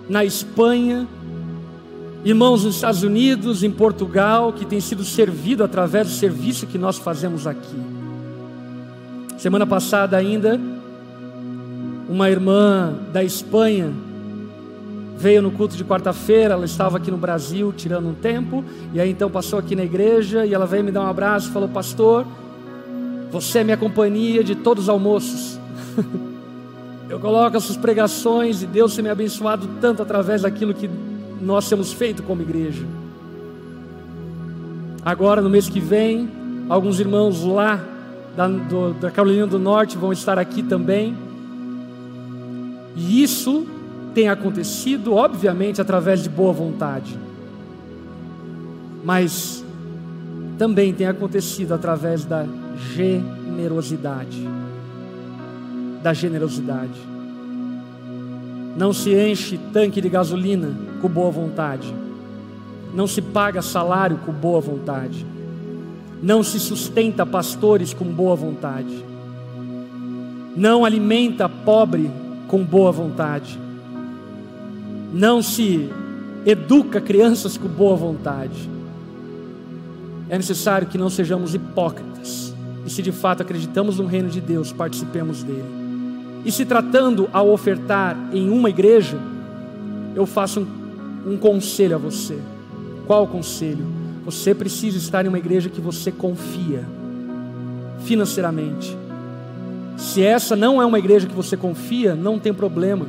[0.09, 1.09] na Espanha,
[2.25, 6.99] irmãos nos Estados Unidos, em Portugal, que tem sido servido através do serviço que nós
[6.99, 7.77] fazemos aqui.
[9.39, 10.61] Semana passada ainda,
[12.09, 13.93] uma irmã da Espanha
[15.19, 18.65] veio no culto de quarta-feira, ela estava aqui no Brasil tirando um tempo,
[18.95, 21.53] e aí então passou aqui na igreja e ela veio me dar um abraço e
[21.53, 22.25] falou: Pastor,
[23.31, 25.59] você é minha companhia de todos os almoços.
[27.11, 30.89] Eu coloco essas pregações e Deus tem me abençoado tanto através daquilo que
[31.41, 32.85] nós temos feito como igreja.
[35.03, 36.29] Agora, no mês que vem,
[36.69, 37.83] alguns irmãos lá
[38.37, 41.17] da, do, da Carolina do Norte vão estar aqui também.
[42.95, 43.67] E isso
[44.15, 47.19] tem acontecido, obviamente, através de boa vontade,
[49.05, 49.65] mas
[50.59, 52.47] também tem acontecido através da
[52.95, 54.47] generosidade.
[56.03, 56.99] Da generosidade.
[58.77, 61.93] Não se enche tanque de gasolina com boa vontade.
[62.95, 65.27] Não se paga salário com boa vontade.
[66.23, 69.05] Não se sustenta pastores com boa vontade.
[70.57, 72.11] Não alimenta pobre
[72.49, 73.68] com boa vontade
[75.13, 75.89] não se
[76.45, 78.69] educa crianças com boa vontade.
[80.29, 82.55] É necessário que não sejamos hipócritas.
[82.87, 85.65] E se de fato acreditamos no reino de Deus, participemos dele.
[86.45, 89.19] E se tratando ao ofertar em uma igreja,
[90.15, 92.39] eu faço um, um conselho a você.
[93.07, 93.85] Qual o conselho?
[94.25, 96.85] Você precisa estar em uma igreja que você confia
[98.05, 98.97] financeiramente.
[99.97, 103.07] Se essa não é uma igreja que você confia, não tem problema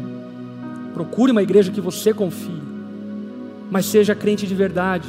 [0.94, 2.62] Procure uma igreja que você confie,
[3.70, 5.08] mas seja crente de verdade,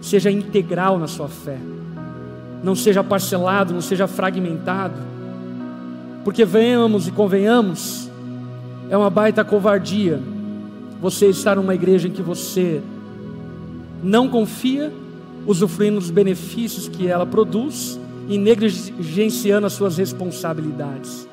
[0.00, 1.58] seja integral na sua fé,
[2.62, 5.00] não seja parcelado, não seja fragmentado,
[6.24, 8.10] porque venhamos e convenhamos,
[8.88, 10.20] é uma baita covardia
[11.00, 12.82] você estar numa igreja em que você
[14.02, 14.92] não confia,
[15.46, 17.98] usufruindo dos benefícios que ela produz
[18.28, 21.29] e negligenciando as suas responsabilidades.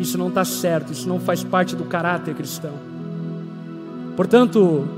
[0.00, 2.72] Isso não está certo, isso não faz parte do caráter cristão.
[4.16, 4.88] Portanto,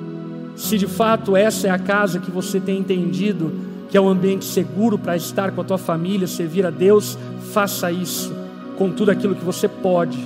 [0.55, 3.53] se de fato essa é a casa que você tem entendido
[3.91, 7.19] que é um ambiente seguro para estar com a tua família, servir a Deus,
[7.53, 8.33] faça isso
[8.79, 10.17] com tudo aquilo que você pode,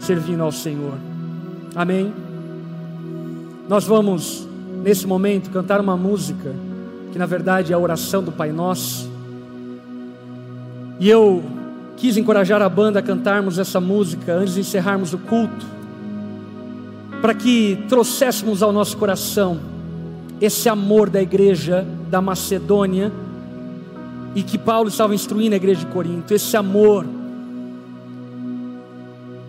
[0.00, 0.92] servindo ao Senhor.
[1.74, 2.12] Amém?
[3.68, 4.46] Nós vamos,
[4.82, 6.52] nesse momento, cantar uma música
[7.12, 9.08] que na verdade é a oração do Pai Nosso.
[11.00, 11.42] E eu
[11.98, 15.66] quis encorajar a banda a cantarmos essa música antes de encerrarmos o culto,
[17.20, 19.58] para que trouxéssemos ao nosso coração
[20.40, 23.12] esse amor da igreja da Macedônia
[24.32, 27.04] e que Paulo estava instruindo a igreja de Corinto, esse amor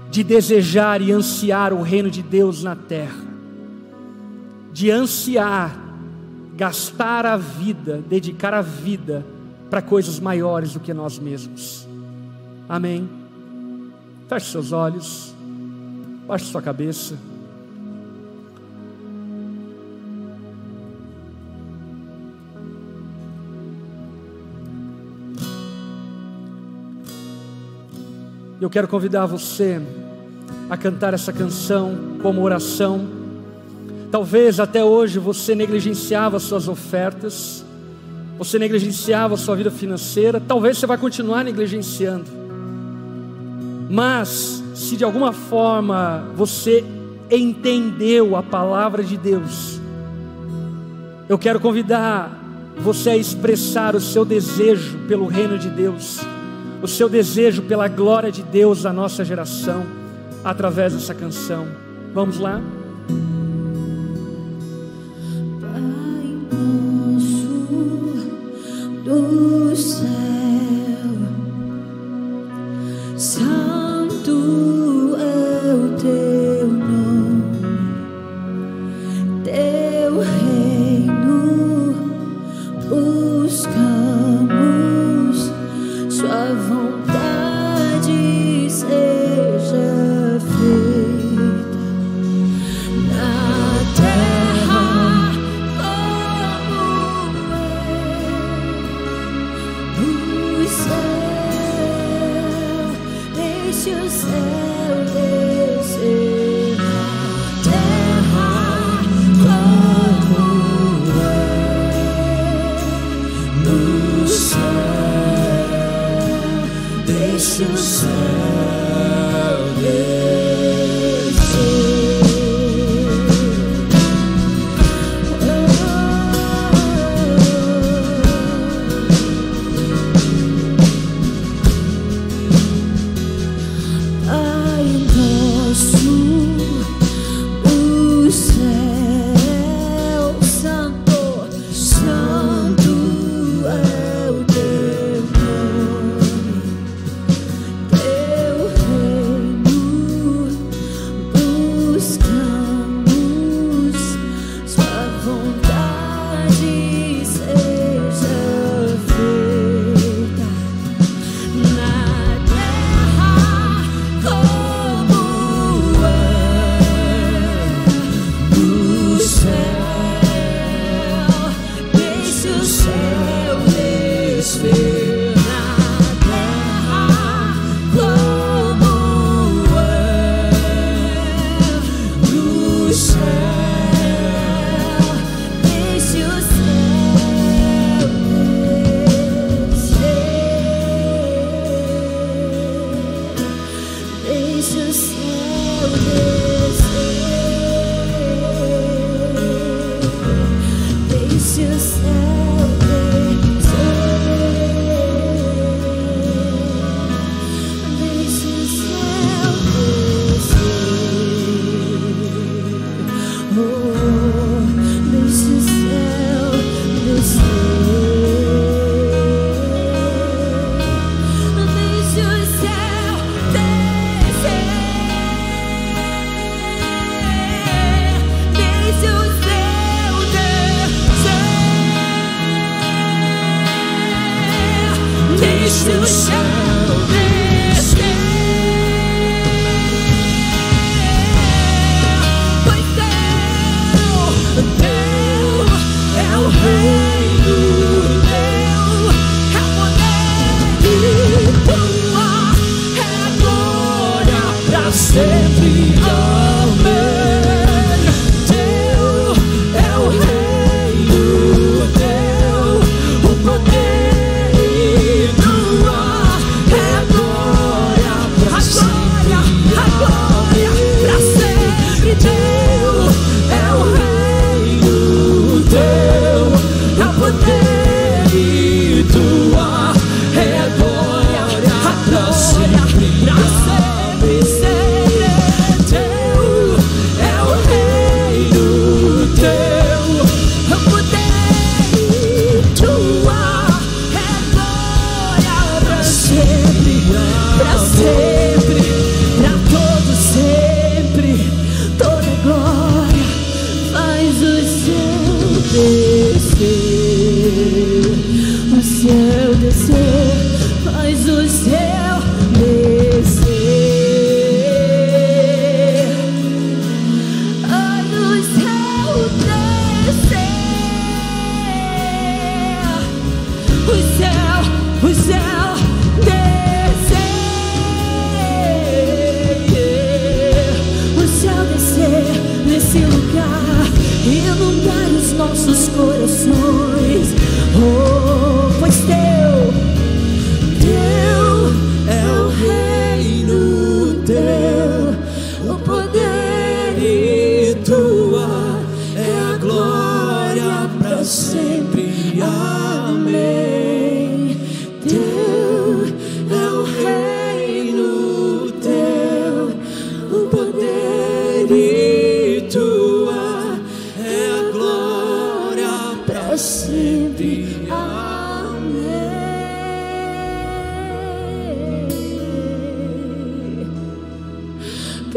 [0.09, 3.27] de desejar e ansiar o reino de Deus na terra,
[4.73, 5.77] de ansiar,
[6.57, 9.23] gastar a vida, dedicar a vida
[9.69, 11.88] para coisas maiores do que nós mesmos.
[12.69, 13.09] Amém.
[14.27, 15.33] Feche seus olhos,
[16.27, 17.17] baixe sua cabeça.
[28.61, 29.81] Eu quero convidar você
[30.69, 33.09] a cantar essa canção como oração.
[34.11, 37.65] Talvez até hoje você negligenciava suas ofertas,
[38.37, 42.38] você negligenciava sua vida financeira, talvez você vai continuar negligenciando.
[43.89, 46.85] Mas, se de alguma forma você
[47.31, 49.81] entendeu a palavra de Deus,
[51.27, 52.39] eu quero convidar
[52.77, 56.19] você a expressar o seu desejo pelo reino de Deus,
[56.83, 59.83] o seu desejo pela glória de Deus à nossa geração,
[60.43, 61.67] através dessa canção.
[62.13, 62.61] Vamos lá?
[65.59, 67.47] Pai nosso
[69.03, 70.38] do céu.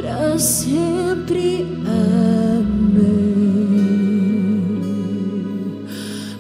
[0.03, 1.65] Para sempre.
[1.87, 3.13] Amém.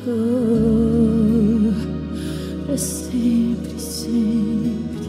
[0.06, 1.72] Oh,
[2.66, 5.08] para sempre, sempre.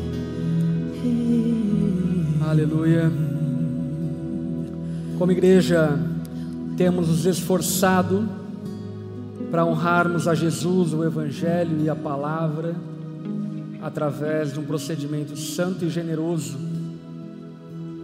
[2.48, 3.12] Aleluia.
[5.18, 5.98] Como igreja,
[6.78, 8.30] temos nos esforçado
[9.50, 12.76] para honrarmos a Jesus, o Evangelho e a palavra,
[13.82, 16.73] através de um procedimento santo e generoso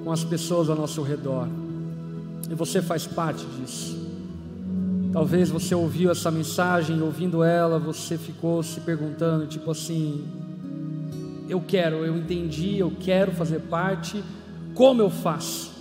[0.09, 1.47] com as pessoas ao nosso redor.
[2.49, 3.95] E você faz parte disso.
[5.13, 10.27] Talvez você ouviu essa mensagem, ouvindo ela, você ficou se perguntando, tipo assim:
[11.47, 14.23] eu quero, eu entendi, eu quero fazer parte,
[14.73, 15.71] como eu faço?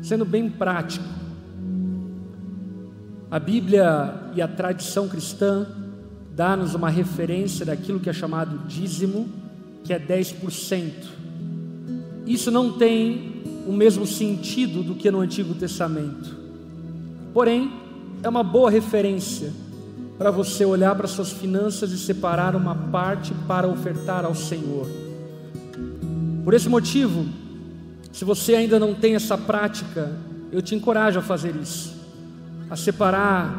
[0.00, 1.04] Sendo bem prático,
[3.28, 5.66] a Bíblia e a tradição cristã
[6.36, 9.28] dá-nos uma referência daquilo que é chamado dízimo,
[9.82, 11.17] que é 10%.
[12.28, 16.36] Isso não tem o mesmo sentido do que no Antigo Testamento.
[17.32, 17.72] Porém,
[18.22, 19.50] é uma boa referência
[20.18, 24.86] para você olhar para suas finanças e separar uma parte para ofertar ao Senhor.
[26.44, 27.24] Por esse motivo,
[28.12, 30.12] se você ainda não tem essa prática,
[30.52, 31.94] eu te encorajo a fazer isso,
[32.68, 33.56] a separar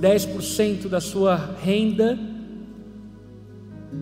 [0.00, 2.18] 10% da sua renda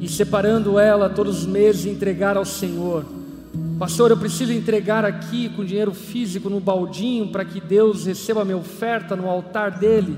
[0.00, 3.04] e separando ela todos os meses entregar ao Senhor.
[3.78, 8.44] Pastor, eu preciso entregar aqui com dinheiro físico no baldinho para que Deus receba a
[8.44, 10.16] minha oferta no altar dele.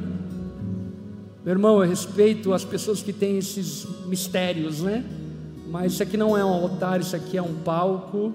[1.44, 5.04] Meu irmão, eu respeito as pessoas que têm esses mistérios, né?
[5.68, 8.32] Mas isso aqui não é um altar, isso aqui é um palco.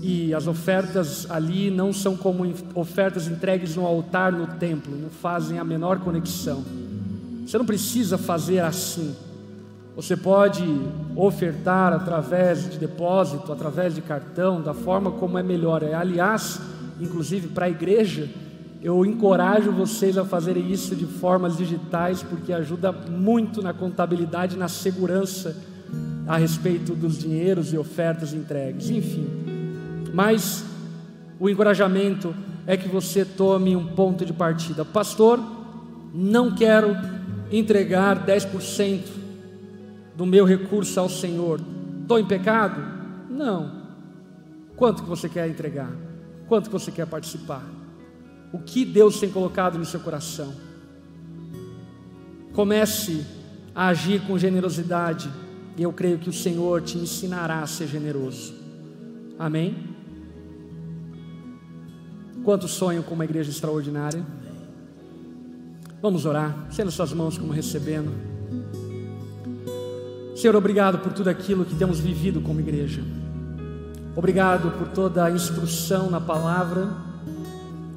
[0.00, 5.58] E as ofertas ali não são como ofertas entregues no altar no templo, não fazem
[5.58, 6.64] a menor conexão.
[7.44, 9.12] Você não precisa fazer assim.
[9.96, 10.62] Você pode
[11.16, 15.82] ofertar através de depósito, através de cartão, da forma como é melhor.
[15.82, 16.60] Aliás,
[17.00, 18.28] inclusive para a igreja,
[18.82, 24.68] eu encorajo vocês a fazerem isso de formas digitais, porque ajuda muito na contabilidade, na
[24.68, 25.56] segurança
[26.28, 28.90] a respeito dos dinheiros e ofertas entregues.
[28.90, 29.26] Enfim,
[30.12, 30.62] mas
[31.40, 32.34] o encorajamento
[32.66, 34.84] é que você tome um ponto de partida.
[34.84, 35.40] Pastor,
[36.12, 36.94] não quero
[37.50, 39.15] entregar 10%
[40.16, 41.60] do meu recurso ao Senhor,
[42.00, 42.80] estou em pecado?
[43.28, 43.82] Não.
[44.74, 45.92] Quanto que você quer entregar?
[46.48, 47.62] Quanto que você quer participar?
[48.52, 50.54] O que Deus tem colocado no seu coração?
[52.52, 53.26] Comece
[53.74, 55.30] a agir com generosidade,
[55.76, 58.54] e eu creio que o Senhor te ensinará a ser generoso.
[59.38, 59.76] Amém?
[62.42, 64.24] Quantos sonham com uma igreja extraordinária?
[66.00, 68.35] Vamos orar, sendo suas mãos como recebendo.
[70.36, 73.00] Senhor, obrigado por tudo aquilo que temos vivido como igreja.
[74.14, 76.90] Obrigado por toda a instrução na palavra.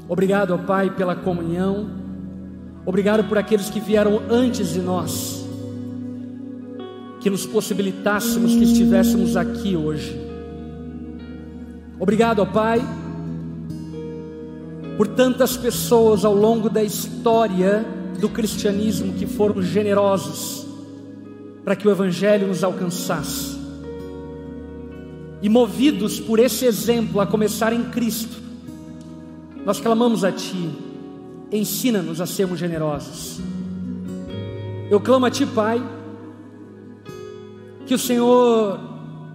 [0.07, 1.89] Obrigado, ó Pai, pela comunhão.
[2.85, 5.45] Obrigado por aqueles que vieram antes de nós,
[7.19, 10.17] que nos possibilitássemos que estivéssemos aqui hoje.
[11.99, 12.81] Obrigado, ó Pai,
[14.95, 17.85] por tantas pessoas ao longo da história
[18.17, 20.58] do cristianismo que foram generosos
[21.63, 23.57] para que o Evangelho nos alcançasse.
[25.41, 28.37] E movidos por esse exemplo, a começar em Cristo,
[29.65, 30.69] nós clamamos a Ti,
[31.51, 33.39] ensina-nos a sermos generosos.
[34.89, 35.81] Eu clamo a Ti, Pai,
[37.85, 38.79] que o Senhor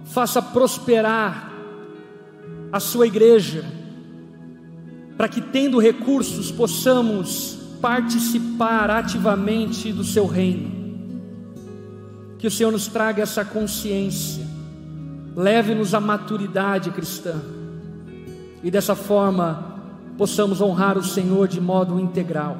[0.05, 1.51] faça prosperar
[2.71, 3.63] a Sua igreja,
[5.17, 10.74] para que, tendo recursos, possamos participar ativamente do Seu reino
[12.37, 14.45] que o Senhor nos traga essa consciência,
[15.35, 17.41] leve-nos à maturidade cristã,
[18.63, 19.73] e dessa forma
[20.17, 22.57] possamos honrar o Senhor de modo integral.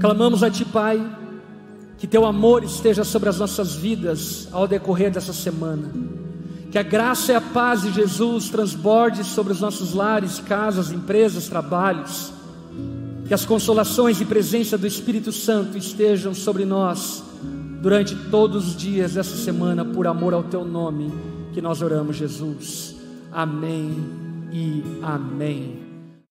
[0.00, 1.04] Clamamos a Ti, Pai,
[1.96, 5.90] que Teu amor esteja sobre as nossas vidas ao decorrer dessa semana.
[6.70, 11.48] Que a graça e a paz de Jesus transborde sobre os nossos lares, casas, empresas,
[11.48, 12.37] trabalhos
[13.28, 17.22] que as consolações e presença do Espírito Santo estejam sobre nós
[17.82, 21.12] durante todos os dias dessa semana, por amor ao teu nome,
[21.52, 22.96] que nós oramos, Jesus.
[23.30, 23.94] Amém
[24.50, 25.87] e amém.